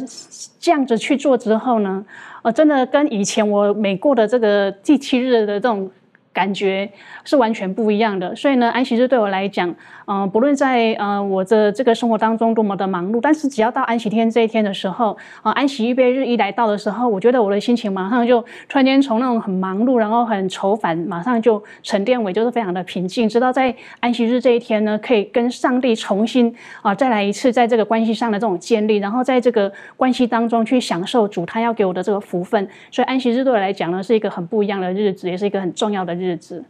[0.59, 2.03] 这样子去做之后呢，
[2.41, 5.91] 呃，真的跟以前我每过的这个第七日的这种。
[6.33, 6.89] 感觉
[7.25, 9.73] 是完全不一样的，所以呢，安息日对我来讲，
[10.07, 23.27] 嗯，不论在呃我的这个生活当中多么的忙碌，但是只要到安息天这一天的时候，啊，安息预备日一来到的时候，我觉得我的心情马上就突然间从那种很忙碌，然后很愁烦，马上就沉淀为就是非常的平静。
[23.27, 32.65] 直到在安息日这一天呢，可以跟上帝重新啊再来一次在这个关系上的这种建立，然后在这个关系当中去享受主他要给我的这个福分。
[32.89, 36.15] 所以安息日对我来讲呢，是一个很不一样的日子，也是一个很重要的。
[36.21, 36.63] 日子，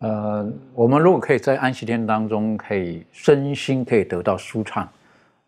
[0.00, 4.86] 呃，我们如果可以在安息天当中，可以身心可以得到舒畅，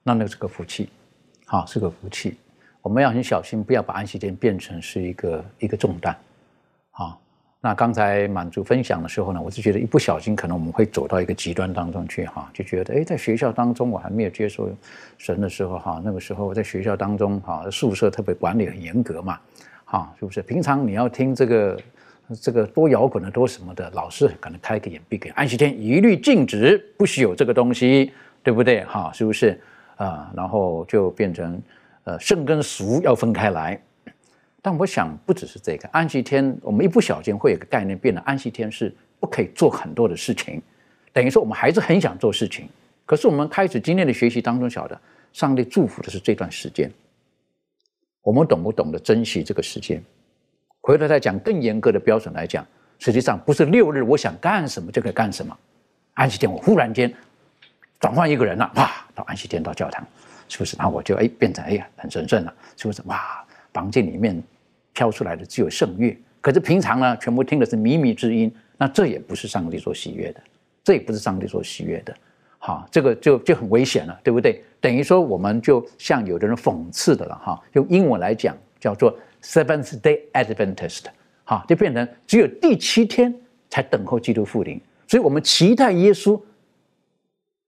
[0.03, 0.89] 那那是个福气，
[1.45, 2.39] 好，是个福气。
[2.81, 6.17] 我们要很小心，不要把安息天变成是一个一个重担，
[6.91, 7.21] 好。
[7.61, 14.71] 那刚才满足分享的时候呢，我是觉得一不小心，可能我们会走到一个极端当中去，哈，就觉得，哎，在学校当中我还没有接受
[15.19, 19.39] 神的时候，哈，那个时候我在学校当中，哈，宿舍特别管理很严格嘛，
[19.85, 20.41] 哈，是不是？
[20.41, 21.79] 平常你要听这个。
[22.41, 28.13] 这个多摇滚的多什么的，老师可能开个眼闭个眼，安息天一律禁止，不许有这个东西，
[28.43, 28.85] 对不对？
[28.85, 29.61] 哈，是不是
[29.97, 30.33] 啊？
[30.35, 31.61] 然后就变成
[32.05, 33.81] 呃圣跟俗要分开来。
[34.63, 40.63] 但我想不只是这个，安息天我们一不小心会有个概念，变得安息天是不可以做很多的事情，
[41.13, 42.67] 等于说我们还是很想做事情，
[43.05, 44.99] 可是我们开始今天的学习当中晓得，
[45.35, 46.91] 上帝祝福的是这段时间，
[48.23, 50.03] 我们懂不懂得珍惜这个时间？
[50.87, 52.63] 回头再讲更严格的标准来讲，
[52.99, 55.57] 实际上不是六日我想干什么就可以干什么，
[56.13, 57.11] 安息天我忽然间
[57.99, 60.07] 转换一个人了，哇，到安息天到教堂，
[60.47, 60.77] 是不是？
[60.77, 63.01] 然后我就哎变成哎呀很神圣了，是不是？
[63.07, 64.43] 哇，房间里面
[64.93, 70.41] 飘出来的只有圣乐，可是平常呢全部听的是靡靡之音，那这也不是上帝所喜悦的，
[70.85, 72.15] 这也不是上帝所喜悦的。
[72.59, 74.63] 好，这个就就很危险了，对不对？
[74.83, 81.05] 等于说我们就像有的人讽刺的了哈，用英文来讲叫做 Seventh Day Adventist，
[81.45, 83.33] 哈，就变成只有第七天
[83.69, 86.41] 才等候基督复临，所以我们期待耶稣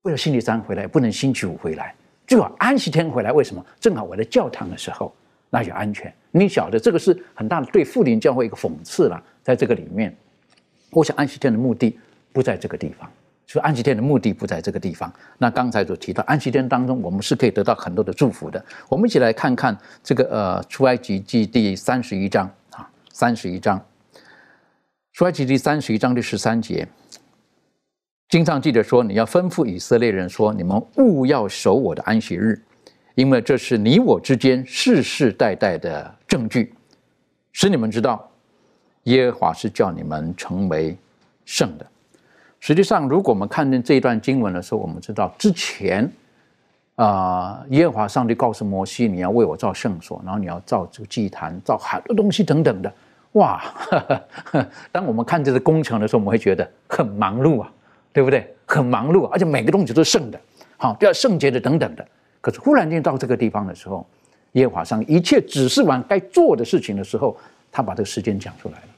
[0.02, 1.94] 为了星期三回来，不能星期五回来，
[2.26, 3.30] 最好安息天回来。
[3.30, 3.64] 为什么？
[3.78, 5.14] 正好我在教堂的时候，
[5.50, 6.12] 那就安全。
[6.30, 10.16] 你晓得这个是很大的对复临教会一个讽刺了，在这个里面，
[10.90, 11.98] 我想安息天的目的
[12.32, 13.10] 不在这个地方。
[13.46, 15.12] 所以安息天的目的不在这个地方。
[15.38, 18.64] 那刚才所提到安息天当中，我们是可以得到很多的祝福的。
[18.88, 23.80] 我们一起来看看这个呃出埃及记第三十一章啊，三十一章。
[25.12, 26.86] 出埃及第三十一章第十三节，
[28.28, 32.60] 经上记得说：“你要吩咐以色列人说，你们务要守我的安息日，
[33.14, 36.74] 因为这是你我之间世世代代的证据，
[37.52, 38.30] 使你们知道
[39.04, 40.98] 耶和华是叫你们成为
[41.46, 41.86] 圣的。”
[42.66, 46.10] 实际上，如果我们看见这一段经文的时候，我们知道之前，
[46.96, 52.92] 啊，耶和华上帝告诉摩西，你要为我造圣所，然后你要造这个祭坛，造很多东西等等的。
[53.34, 53.62] 哇，
[54.90, 57.72] 当我们看这个工程的时候，我们会觉得很忙碌啊，
[58.12, 58.52] 对不对？
[58.66, 60.40] 很忙碌，而且每个东西都是圣的，
[60.76, 62.04] 好，都要圣洁的等等的。
[62.40, 64.04] 可是忽然间到这个地方的时候，
[64.54, 67.38] 耶和华上帝一切指示完该做的事情的时候，
[67.70, 68.88] 他把这个时间讲出来了。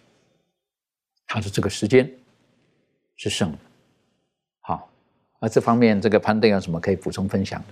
[1.27, 2.11] 他说这个时间。
[3.19, 3.59] 是圣的，
[4.61, 4.89] 好，
[5.41, 7.67] 那这方面这个潘登有什么可以补充分享的？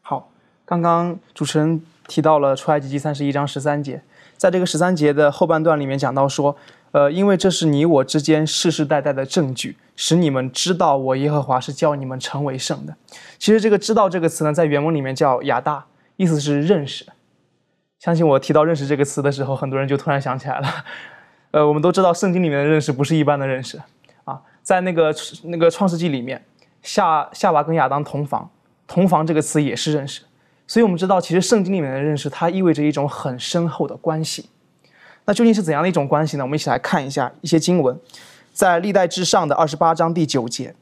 [0.00, 0.30] 好，
[0.64, 4.02] 刚刚主持人提到了出埃及记三十一章十三节，
[4.38, 6.56] 在这个十三节的后半段里面讲到说，
[6.92, 12.96] 呃，因为这是你我之间世世代代的证据，使你们知道我耶和华是叫你们成为圣的。
[13.38, 15.84] 其实这个“知道”这个词呢，在原文里面叫亚大，
[16.16, 17.04] 意思是认识。
[17.98, 20.68] 相信我提到“认识”这个词的时候，很多人就突然想起来了。
[21.50, 23.78] 呃，我们都知道圣经里面的认识不是一般的认识。
[24.62, 26.44] 在那个那个创世纪里面，
[26.82, 28.48] 夏夏娃跟亚当同房，
[28.86, 30.22] 同房这个词也是认识，
[30.66, 34.48] 所以我们知道，其实圣经里面的认识，它意味着一种很深厚的关系。
[35.24, 36.44] 那究竟是怎样的一种关系呢？
[36.44, 37.98] 我们一起来看一下一些经文，
[38.52, 40.74] 在历代至上的二十八章第九节，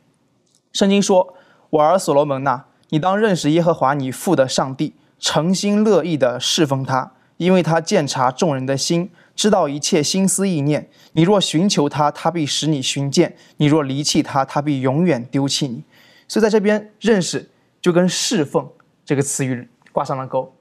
[0.72, 1.34] 圣经说
[1.70, 9.10] ：“我儿所罗门呐，你当认识耶和华你父的上帝，诚心乐意的侍奉他，因为他鉴察众人的心。”
[9.40, 13.26] 知道一切心思意念，你若寻求他，他必使你寻见；
[13.56, 15.82] 你若离弃他，他必永远丢弃你。
[16.28, 17.48] 所以在这边认识
[17.80, 18.68] 就跟侍奉
[19.02, 20.52] 这个词语挂上了钩。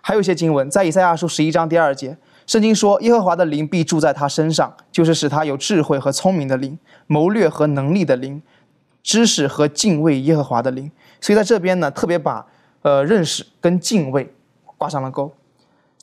[0.00, 6.76] 还有一些经文，在以赛亚书十一章第二节，圣经说：“耶和华的灵必住在他身上，就是使他有智慧和聪明的灵，
[7.06, 8.42] 谋略和能力的灵，
[9.04, 10.90] 知识和敬畏耶和华的灵。”
[11.22, 12.44] 所以在这边呢，特别把
[12.82, 14.34] 呃认识跟敬畏
[14.76, 15.32] 挂上了钩。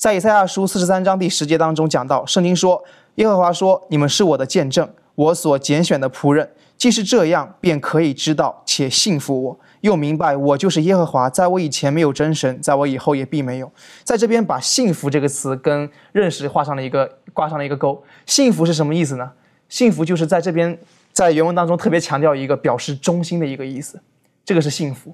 [0.01, 2.83] 在以赛亚书四十三章第十节当中讲到，圣经说
[3.21, 6.49] ：“耶和华说，你们是我的见证，我所拣选的仆人。
[6.75, 11.29] 既是这样，便可以知道且信服我，又明白我就是耶和华。
[11.29, 13.71] 在我以前没有真神，在我以后也必没有。”
[14.03, 18.03] 在这边把“幸福”这个词跟认识画上了一个挂上了一个钩。
[18.25, 19.31] 幸福是什么意思呢？
[19.69, 20.75] 幸福就是在这边
[21.13, 24.01] 在原文当中特别强调一个表示忠心的一个意思，
[24.43, 25.13] 这个是幸福。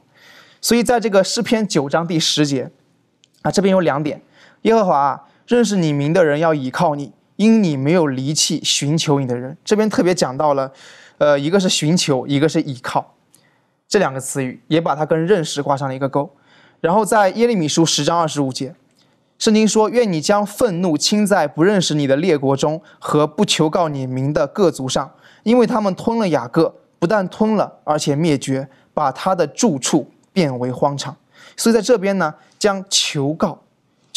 [0.61, 2.71] 所以在这个诗篇九章第十节
[3.41, 4.21] 啊，这边有两点。
[4.67, 9.55] 耶和华认识你名的人要倚靠你，因你没有离弃寻求你的人。
[9.63, 10.69] 这边特别讲到了，
[11.19, 13.15] 呃，一个是寻求，一个是倚靠，
[13.87, 16.29] 这两个词语也把它跟认识挂上了一个钩。
[16.81, 18.75] 然后在耶利米书十章二十五节，
[19.39, 25.09] 圣经说：“愿你将愤怒倾在不认识你的列国中和不求告你名的各族上，
[25.43, 31.15] 因为他们吞了雅各，不但吞了，而且灭绝，把他的住处变为荒场。”
[31.55, 33.57] 所以在这边呢，将求告。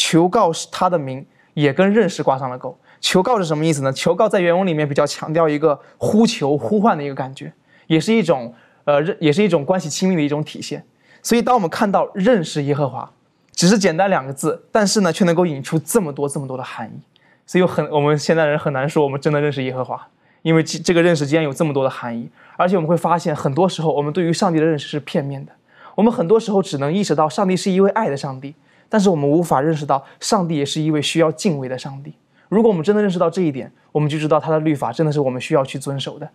[0.01, 1.23] 求告是他的名，
[1.53, 2.75] 也跟认识挂上了钩。
[2.99, 3.93] 求告是什么意思呢？
[3.93, 7.53] 求告在原文里面比较强调一个呼求、呼唤的一个感觉，
[7.85, 8.51] 也是一种
[8.85, 10.83] 呃认，也是一种关系亲密的一种体现。
[11.21, 13.11] 所以，当我们看到认识耶和华，
[13.53, 16.99] 只是简单两个字，但是呢，却能够引出这么多、这么多的含义。
[17.45, 20.07] 所以，很我们现代人很难说我们真的认识耶和华，
[20.41, 22.27] 因为这个认识竟然有这么多的含义。
[22.57, 25.51] 而且，我们会发现，很多时候我们对于上帝的认识是片面的。
[25.93, 28.55] 我们很多时候只能意识到上帝是一位爱的上帝。
[28.91, 32.13] 但是我们无法认识到，上帝也是一位需要敬畏的上帝。
[32.49, 36.29] 如果我们真的认识到这一点，我们就知道他的律法真的是我们需要去遵守的。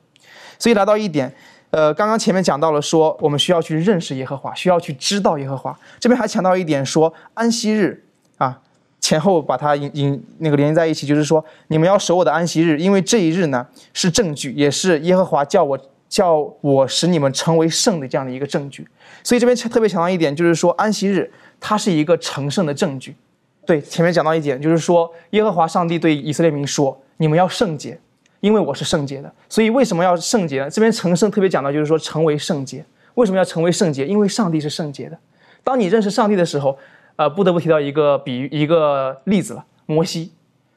[0.59, 1.31] 所以来到一点，
[1.69, 5.79] 呃，刚刚前面讲到了说，我们需要去认识耶和华，需要去知道耶和华。
[6.01, 8.03] 这边还强调一点说，安息日
[8.39, 8.59] 啊，
[8.99, 15.79] 前后把它引引那个连接在一起，就是说你们要守我的安息日，因为这一日呢是证据，也是耶和华叫我
[16.09, 18.89] 叫我使你们成为圣的这样的一个证据。
[19.23, 21.31] 所以这边特别强调一点，就是说安息日
[21.61, 23.17] 它是一个成圣的证据。
[23.65, 27.99] 对，前面讲到一点，就是说耶和华上帝对以色列民说：“你们要圣洁，
[28.41, 30.71] 因为我是圣洁的。”所以为什么要圣洁呢？
[30.71, 32.85] 这边成圣特别讲到，就是说成为圣洁。
[33.15, 34.07] 为什么要成为圣洁？
[34.07, 35.19] 因为上帝是圣洁的。
[35.65, 36.79] 当你认识上帝的时候，
[37.17, 39.65] 呃，不得不提到一个比喻，一个例子了。
[39.87, 40.31] 摩西，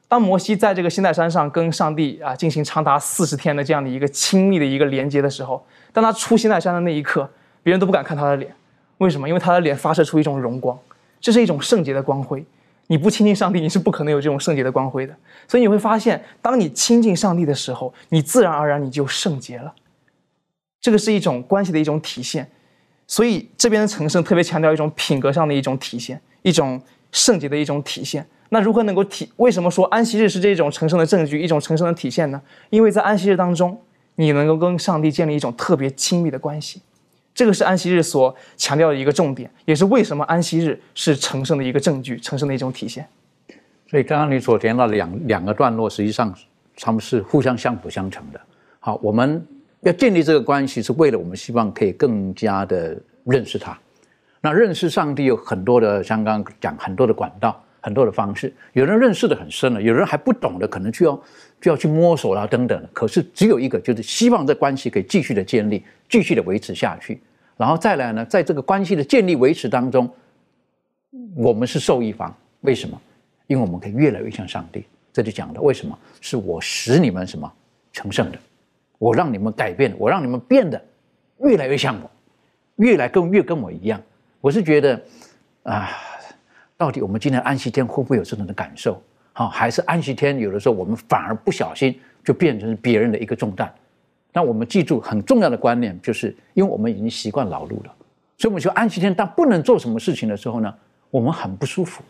[0.08, 7.30] 当摩西在这个西奈山上跟上帝啊进行长达四十天的这样的一个亲密的一个连接的时候，当他出西奈山的那一刻，
[7.62, 8.52] 别人都不敢看他的脸。
[9.00, 9.26] 为什么？
[9.26, 10.78] 因为他的脸发射出一种荣光，
[11.20, 12.44] 这是一种圣洁的光辉。
[12.86, 15.14] 你不亲近上帝，你是不可能有这种圣洁的光辉的。
[15.48, 19.72] 所以你会发现，当你亲近上帝的时候，你自然而然你就圣洁了。
[20.80, 22.50] 这个是一种关系的一种体现。
[23.06, 26.80] 所以这边的成圣特别强调一种品格上的一种体现，一种
[27.10, 28.26] 圣洁的一种体现。
[28.50, 29.32] 那如何能够体？
[29.36, 32.42] 为什么说安息日是这种成圣的证据，一种成圣的体现呢？
[32.68, 33.80] 因为在安息日当中，
[34.16, 36.82] 你能够跟上帝建立一种特别亲密的关系。
[37.40, 43.08] 这个是安息日所强调的一个重点，也是为什么安息日是成圣的一个证据，成圣的一种体现。
[43.88, 46.34] 所以刚刚你所提到两两个段落，实际上
[46.76, 48.38] 他们是互相相辅相成的。
[48.78, 49.42] 好，我们
[49.80, 53.74] 要建立这个关系，是为了我们希望可以更加的认识他。
[54.42, 58.52] 那认识上帝有很多的，像刚刚讲很多的管道，很多的方式。
[58.74, 61.22] 有人认识的很深了，有人还不懂的，可能就要
[61.58, 62.86] 就要去摸索啦等等。
[62.92, 67.18] 可是只有一个，就是希望这关系可以继续的建立，继续的维持下去。
[67.60, 70.10] 然后再来呢，在这个关系的建立维持当中，
[71.36, 72.34] 我们是受益方。
[72.62, 72.98] 为什么？
[73.48, 74.86] 因为我们可以越来越像上帝。
[75.12, 75.98] 这就讲的为什么？
[76.22, 77.52] 是我使你们什么
[77.92, 78.38] 成圣的，
[78.96, 80.82] 我让你们改变，我让你们变得
[81.40, 82.10] 越来越像我，
[82.76, 84.00] 越来跟越跟我一样。
[84.40, 84.98] 我是觉得
[85.64, 85.90] 啊，
[86.78, 89.02] 到底我们今天安息天会不会有这种的感受？
[89.34, 93.70] 好，还是安息天有的时候我们反而不小心就变成别人的一个重担？
[94.32, 97.94] 那我们记住很重要的观念，就是因为我们已经习惯劳碌了，
[98.38, 100.72] 所以我们说安息天当不能做什么事情的时候呢，
[101.10, 102.02] 我们很不舒服。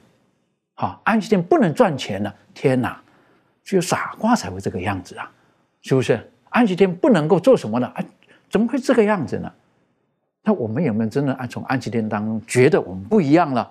[0.75, 3.01] 好，安息天不能赚钱呢，天哪，
[3.65, 5.31] 只有傻瓜才会这个样子啊，
[5.81, 6.21] 是不是？
[6.51, 7.87] 安息天不能够做什么呢？
[7.95, 8.05] 啊，
[8.51, 9.51] 怎么会这个样子呢？
[10.43, 13.71] 那我们有没有真的按从安息天当中觉得我们不一样了？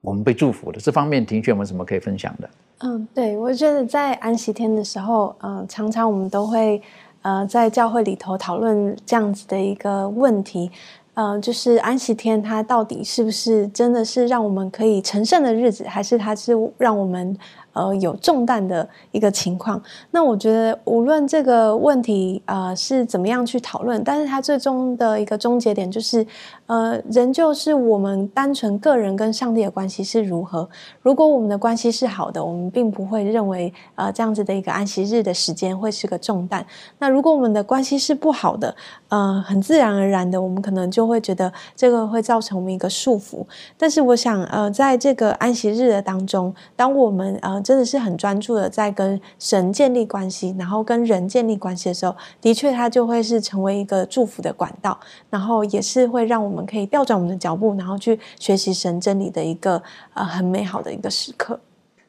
[0.00, 2.50] 我们被祝福的这方面，庭轩有没有什么可以分享的？
[2.78, 6.80] 嗯，对，我觉得在安息天的时候，嗯，常常我们都会。
[7.26, 10.70] 呃，在教会里头讨论这样子的一个问题，
[11.14, 17.36] 呃，就是安息天它到底是不是真的是让我们可以成圣的日子，还是它是让我们？
[17.76, 26.26] 呃，有重担的一个情况，那我觉得无论这个问题呃是怎么样去讨论，但是它最终的一个终结点就是，
[26.64, 30.66] 呃，仍旧是我们单纯个人跟上帝的关系是如何。
[31.02, 36.64] 如果我们的关系是好的，我们并不会认为呃这样子的一个安息日的时间会是个重担。
[36.98, 38.74] 那如果我们的关系是不好的，
[39.10, 43.44] 呃，很自然而然的，我们可能就会觉得这个会造成我们一个束缚。
[43.76, 47.62] 但是我想，呃，在这个安息日的当中，当我们呃。
[47.66, 54.96] 真的是很专注的在跟神建立关系，然后跟人建立关系的时候，的确它就会是成为一个祝福的管道，
[55.28, 59.82] 然后也是会让我们可以调转我们的脚步，然后去学习神真理的一个
[60.14, 61.58] 呃很美好的一个时刻。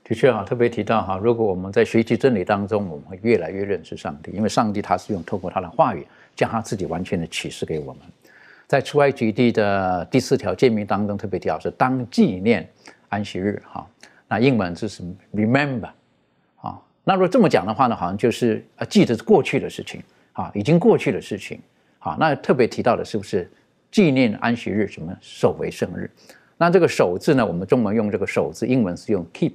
[0.03, 6.05] 的确哈，特别提到哈，如果我们在学习真理当中，我们会越来越认识上帝，因为上帝他是用透过他的话语，
[6.35, 8.01] 将他自己完全的启示给我们。
[8.67, 12.69] 在出埃及地的第四条诫命当中，特别提到是当纪念
[13.09, 13.83] 安息日哈。
[14.29, 15.01] 那英文就是
[15.33, 15.89] remember，
[16.57, 20.03] 啊，那如果这么讲的话呢，好像就是啊记得过去的事情，
[20.33, 21.61] 啊，已经过去的事情，
[21.99, 23.49] 啊，那特别提到的是不是
[23.89, 26.11] 纪念安息日，什么守为圣日？
[26.57, 29.53] 那这个守字呢，我们中文用这个守字，英文是用 keep，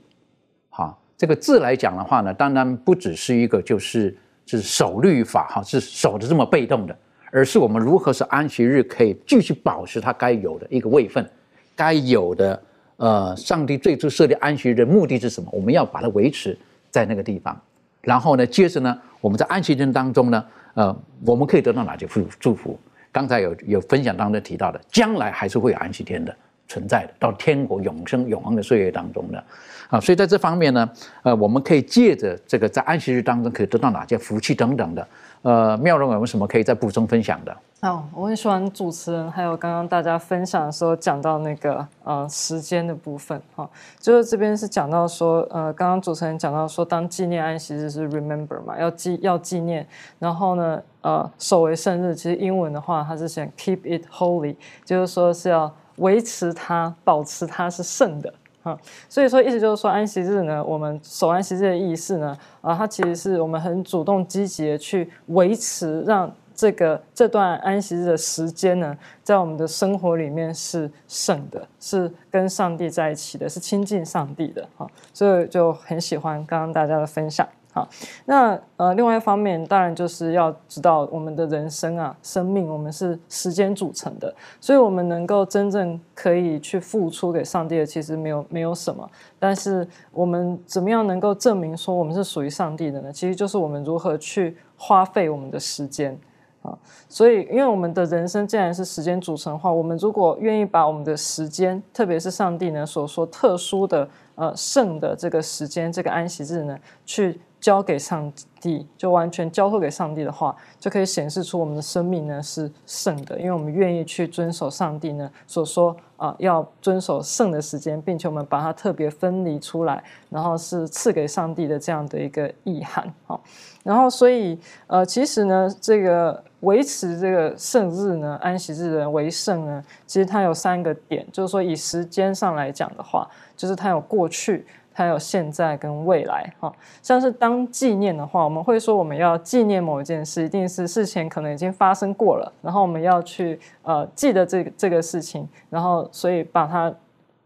[0.70, 4.16] 啊，这个字来讲的话呢，当然不只是一个就是
[4.46, 6.96] 是守律法，哈，是守的这么被动的，
[7.30, 11.28] 而是我们如何使安息日可以继续保持它该有的一个位分，
[11.76, 12.62] 该有的。
[13.02, 15.50] 呃，上帝最初设立安息日的目的是什么？
[15.52, 16.56] 我们要把它维持
[16.88, 17.60] 在那个地方。
[18.00, 20.44] 然后呢，接着呢，我们在安息日当中呢，
[20.74, 20.96] 呃，
[21.26, 22.78] 我们可以得到哪些祝祝福？
[23.10, 26.32] 刚才有有分享当中提到的，将来还是会有安息天的
[26.68, 29.44] 存在的，到天国永生永恒的岁月当中的。
[29.88, 30.88] 啊，所以在这方面呢，
[31.24, 35.08] 呃，我们可以借着这个在安息日当中可以得到哪些福气等等的。
[35.42, 37.56] 呃，妙容有没有什么可以再补充分享的？
[37.82, 43.68] 哦，我很喜欢主持人，还有刚刚大家分享的时候讲到那个呃时间的部分哈，
[43.98, 49.84] 就是这边是讲到说呃，刚刚主持人讲到说，当纪念安息日是 remember 嘛，要纪要纪念，
[50.20, 54.54] 然后呢呃守为圣日，其实英文的话它是写 keep it holy，
[54.84, 58.78] 就是说是要维持它，保持它是圣的哈。
[59.08, 74.88] 所以说，意思就是说，安息日呢，我们守安息日的意思呢，啊，它其实是我们很主动积极的去维持，让这个这段安息日的时间呢，在我们的生活里面是圣的，是跟上帝在一起的，是亲近上帝的，哈。
[75.12, 77.44] 所以就很喜欢刚刚大家的分享。
[77.72, 77.88] 好，
[78.26, 89.10] 那呃，另外一方面，当然就是要知道我们的人生啊，生命，我们是时间组成的，所以我们能够真正可以去付出给上帝的，其实没有没有什么。
[89.36, 93.12] 但是我们怎么样能够证明说我们是属于上帝的呢？
[93.12, 96.16] 其实就是我们如何去花费我们的时间
[96.62, 96.76] 啊。
[97.08, 107.40] 所以，因为我们的人生既然是时间组成的话，我们如果愿意把我们的时间，特别是上帝呢所说特殊的呃圣的这个时间，这个安息日呢，去。
[107.62, 123.40] 交给上帝，就完全交托给上帝的话，就可以显示出我们的生命呢是圣的，因为我们愿意去遵守上帝呢所说啊要遵守圣的时间，并且我们把它特别分离出来，然后是赐给上帝的这样的一个意涵好。
[123.84, 124.58] 然后所以
[124.88, 134.66] 呃，其实呢，这个维持这个圣日呢，安息日的为圣呢，其实它有三个点，就是说以时间上来讲的话，就是它有过去。
[134.94, 146.94] 它有现在跟未来，哈，像是当纪念的话，我们会说我们要纪念某一件事，一定是事前可能已经发生过了，然后我们要去呃记得这个这个事情，然后所以把它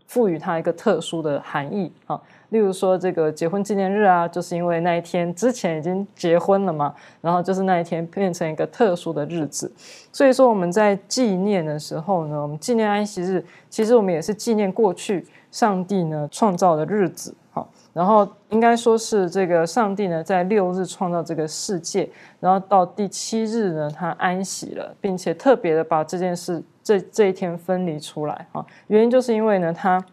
[0.09, 2.21] 赋予它一个特殊的含义，哈，
[2.57, 9.71] 例如说这个结婚纪念日啊，就是因为那一天之前已经结婚了嘛，然后就是那一天变成一个特殊的日子，
[10.11, 15.27] 所以说我们在纪念的时候呢，我们纪念安息日，其实我们也是纪念过去。
[15.53, 22.07] 上帝呢创造的日子，好，然后应该说是这个上帝呢在六日创造这个世界，
[22.41, 30.05] 然后到第七日呢他安息了，并且特别的把这件事这这一天分离出来，哈，原因就是因为呢他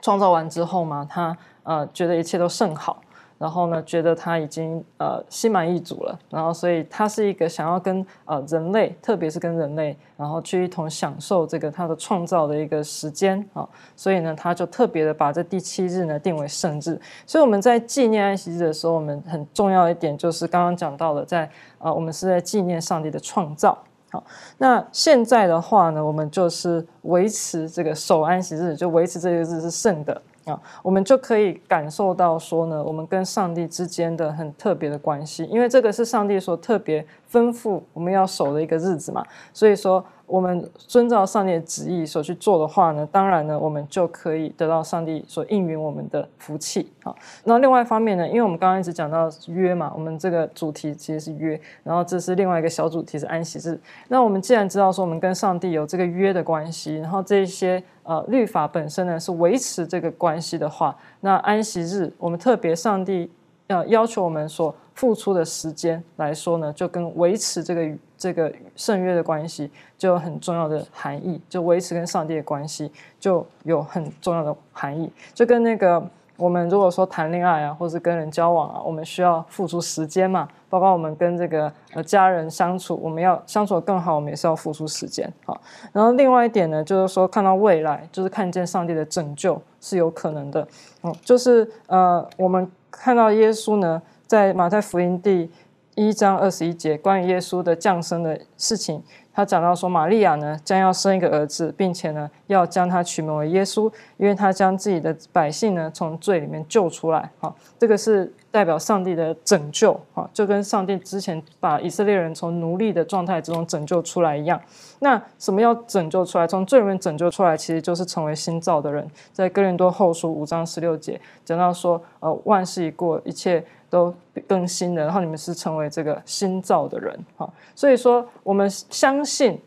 [0.00, 3.00] 创造完之后嘛，他呃觉得一切都甚好。
[3.38, 17.00] 然后呢，觉得他已经呃心满意足了，然后所以他是一个想要跟呃人类，特别是跟人类，然后去一同享受这个他的创造的一个时间啊，所以呢，他就特别的把这第七日呢定为圣日。
[17.24, 23.78] 所以我们在纪念安息日的时候，我们很重要一点就是刚刚讲到的，在呃我们是在纪念上帝的创造。
[24.10, 24.22] 好，
[24.58, 30.20] 那现在的话呢，我们就是维持这个守安息日，就维持这个日是圣的。
[30.46, 40.04] 啊，我们就可以感受到说呢，我们跟上帝之间的很特别的关系，因为这个是上帝所特别吩咐我们要守的一个日子嘛，所以说。
[40.30, 47.14] 我们遵照上帝的旨意所去做的话呢，当然呢，我们就可以得到上帝所应允我们的福气啊。
[47.44, 53.78] 那另外一方面呢，因为我们刚刚一直讲到约嘛，我们这个主题其实是约，然后这是另外一个小主题是安息日。
[54.08, 63.30] 那我们既然知道说我们跟上帝有这个约的关系，然后这些呃律法本身呢是维持这个关系的话，那安息日我们特别上帝
[63.66, 67.98] 要要求我们所付出的时间来说呢，就跟维持这个。
[68.20, 85.58] 这个圣约的关系就有很重要的含义，就维持跟上帝的关系就有很重要的含义，就跟那个我们如果说谈恋爱啊，或是跟人交往啊，我们需要付出时间嘛，包括我们跟这个呃家人相处，我们要相处的更好，我们也是要付出时间好。
[85.90, 90.68] 然后另外一点呢，就是说看到未来，就是看见上帝的拯救是有可能的，
[91.02, 95.50] 嗯，就是呃我们看到耶稣呢，在马太福音第。
[95.96, 99.02] 一章二十一节，关于耶稣的降生的事情，
[99.34, 107.28] 他讲到说，玛利亚呢将要生一个儿子，并且呢要将他取名为耶稣，因为他将自己的百姓呢从罪里面救出来。
[107.40, 114.58] 哈，这个是代表上帝的拯救，哈，就跟上帝之前把以色列人从奴隶的状态之中拯救出来一样。
[115.00, 116.46] 那什么要拯救出来？
[116.46, 119.06] 从罪里面拯救出来，其实就是成为新造的人。
[119.32, 123.62] 在哥林多后书五章十六节讲到说，呃，万事已过，一切。
[123.90, 124.14] 都
[124.46, 129.60] 更新了，然后你们是成为这个新造的人，哈，所以说我们相信，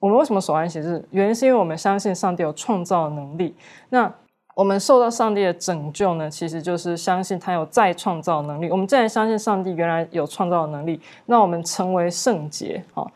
[0.00, 1.02] 我们为什么守安息日？
[1.12, 3.54] 原因是因为我们相信上帝有创造能力。
[3.90, 4.12] 那
[4.56, 8.68] 我们受到上帝的拯救呢，其实就是相信他有再创造能力。
[8.70, 13.06] 我们既然相信上帝原来有创造能力，那我们成为圣洁，哈，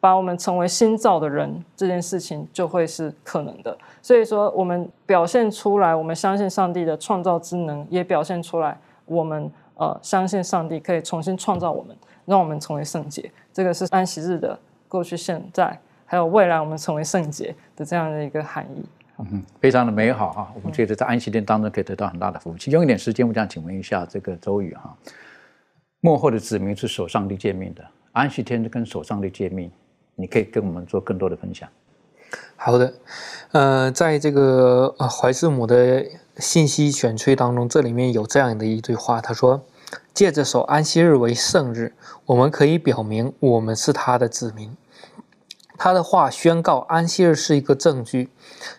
[0.00, 3.76] 把我们成为新造的人，这件事情就会是可能的。
[4.02, 8.76] 所以说，我们表现出来，我们相信上帝的创造之能，也表现出来
[9.06, 9.50] 我们。
[9.76, 13.30] 呃，相信上帝可以重新创造我们，让我们成为圣洁。
[13.52, 14.58] 这个是安息日的
[14.88, 18.84] 过去、现在还有未来，我们成为圣洁的这样的一个含义。
[19.18, 20.52] 嗯，非常的美好哈。
[20.54, 22.70] 我们觉得在安息天当中可以得到很大的福气。
[22.70, 24.96] 用一点时间，我想请问一下这个周宇哈，
[26.00, 29.70] 幕后的子民是守上帝诫命的，安息天跟守上帝诫命，
[30.16, 31.68] 你可以跟我们做更多的分享。
[32.56, 32.92] 好的，
[33.52, 36.04] 呃，在这个呃怀斯母的
[36.38, 39.64] 信息选吹当中，这里面有这样的一句话，他说
[40.12, 41.92] ：“借着守安息日为圣日，
[42.26, 44.76] 我们可以表明我们是他的子民。”
[45.76, 48.30] 他的话宣告安息日是一个证据，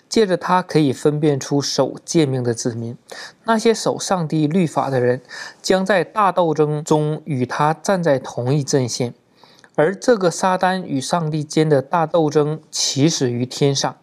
[0.08, 2.98] 借着他可以分辨出守诫命的子民，
[3.44, 5.22] 那些守上帝律法的人，
[5.62, 9.14] 将在大斗争中与他站在同一阵线。
[9.76, 13.98] 而这个撒旦与上帝间的大斗争起始于天上，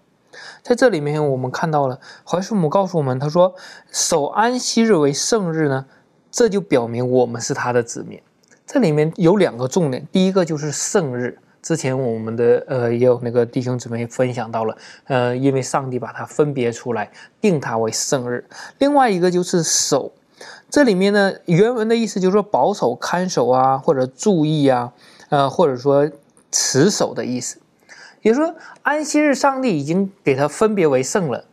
[0.62, 3.54] 在这里面我们看到了怀叔母告诉我们，他说
[3.90, 5.86] 守安息日为圣日呢，
[6.30, 8.20] 这就表明我们是他的子民。
[8.66, 11.38] 这里面有两个重点，第一个就是圣日。
[11.60, 17.08] 之前我们的呃也有那个弟兄姊妹分享到了，呃，因为上帝把它分别出来，
[17.40, 18.44] 定它为圣日。
[18.78, 20.12] 另外一个就是守，
[20.68, 24.92] 这里面呢原文的意思就是说保守、看守啊，或者注意啊，
[25.28, 26.10] 呃，或者说
[26.50, 27.58] 持守的意思。
[28.22, 31.44] 也就是说，安息日上帝已经给它分别为圣了。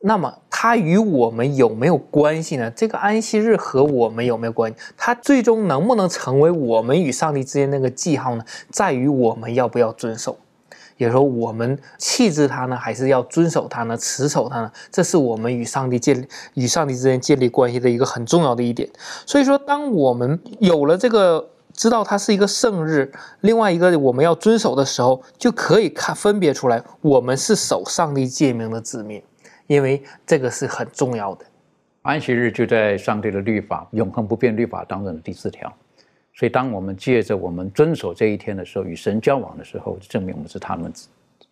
[0.00, 2.70] 那么它与我们有没有关系呢？
[2.70, 4.78] 这个安息日和我们有没有关系？
[4.96, 8.44] 它最终能不能成为我们与上帝之间那个记号呢？
[8.70, 10.38] 在于我们要不要遵守，
[10.98, 13.96] 也说，我们弃置它呢，还是要遵守它呢？
[13.96, 14.70] 持守它呢？
[14.92, 18.88] 这是我们与上帝建立与上帝之间建立关系的一个很重要的一点。
[19.26, 21.48] 所以说，当我们有了这个
[21.78, 23.08] 知道它是一个圣日，
[23.42, 29.22] 另外一个我们要遵守的时候，就可以看分别出来，我们是守上帝诫命的子民。
[29.68, 31.44] 因为这个是很重要的，
[32.02, 35.72] 安息日就在上帝的律法永恒不变律法当中的第四条，
[36.34, 40.92] 所以当我们借着我们遵守这一天的时候，与神交往的时候，证明我们是他们，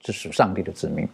[0.00, 1.08] 是属上帝的子民。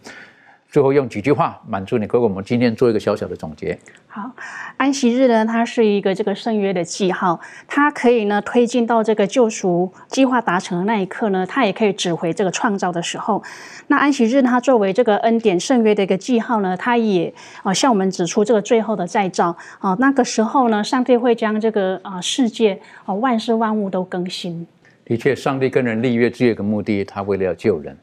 [0.73, 3.77] 最后用几句话满足你，给我们今天做一个小小的总结。
[4.07, 4.31] 好，
[4.75, 13.43] 安息日呢，它是一个这个圣约的记号，它可以呢推进到这个救赎计划达成的那一刻呢，它也可以指回这个创造的时候。
[13.85, 24.65] 那安息日它作为这个恩典圣约的一个记号呢，它也啊向我们指出这个最后的再造啊，那个时候呢，上帝会将这个啊世界啊万事万物都更新。
[25.05, 27.95] 的确，上帝跟人立约只有一个目的，他为了要救人。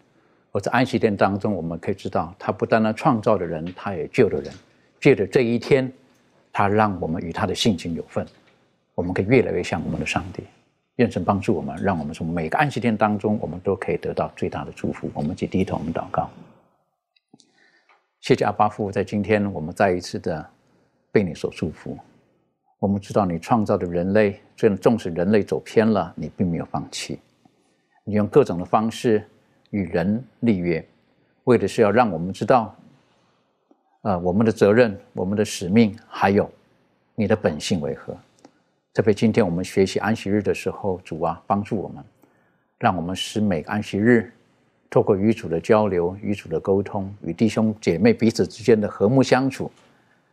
[0.52, 4.52] 而在安息天当中，我们可以知道，他不单单创造的人，他也救了人。
[5.00, 5.90] 借着这一天，
[6.52, 8.26] 他让我们与他的性情有份，
[8.94, 10.42] 我们可以越来越像我们的上帝。
[10.96, 15.08] 愿神帮助我们，让我们从每个安息天当中，我们都可以得到最大的祝福。
[15.14, 16.28] 我们去低头，我们祷告。
[18.20, 20.46] 谢谢阿巴父，在今天我们再一次的
[21.12, 21.96] 被你所祝福。
[22.78, 27.20] 我们知道你创造的人类，虽然纵使人类走偏了，你并没有放弃，
[28.04, 29.24] 你用各种的方式。
[29.70, 30.84] 与人立约，
[31.44, 32.76] 为的是要让我们知道，
[34.02, 36.50] 呃，我们的责任、我们的使命，还有
[37.14, 38.16] 你的本性为何。
[38.92, 42.04] 特别今天我们学习安息日的时候，主啊，帮助我们，
[42.78, 44.32] 让我们使每个安息日，
[44.90, 49.70] 透过与主的交流、与主的沟通、与弟兄姐妹彼此之间的和睦相处，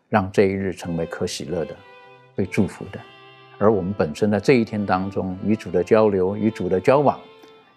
[0.09, 1.75] 让这一日成为可喜乐的、
[2.35, 2.99] 被祝福的。
[3.59, 7.19] 而我们本身在这一天当中，与主的交流、与主的交往。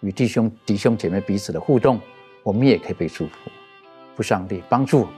[0.01, 1.99] 与弟兄弟兄姐妹彼此的互动，
[2.43, 3.51] 我们也可以被祝福。
[4.15, 5.13] 不上帝帮助我们，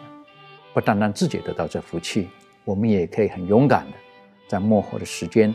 [0.74, 2.30] 不单单自己得到这福气，
[2.64, 3.98] 我们也可以很勇敢的，
[4.48, 5.54] 在幕后的时间，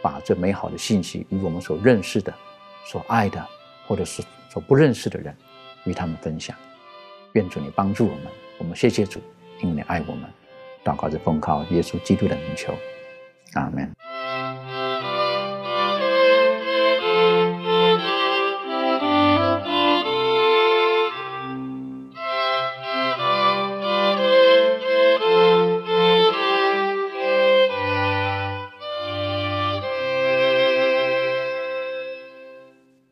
[0.00, 2.32] 把这美好的信息与我们所认识的、
[2.86, 3.44] 所爱的，
[3.86, 5.36] 或者是所不认识的人，
[5.84, 6.56] 与他们分享。
[7.34, 8.26] 愿主你帮助我们，
[8.58, 9.20] 我们谢谢主，
[9.60, 10.28] 因为你爱我们。
[10.84, 12.72] 祷告着奉靠耶稣基督的名求，
[13.54, 14.17] 阿门。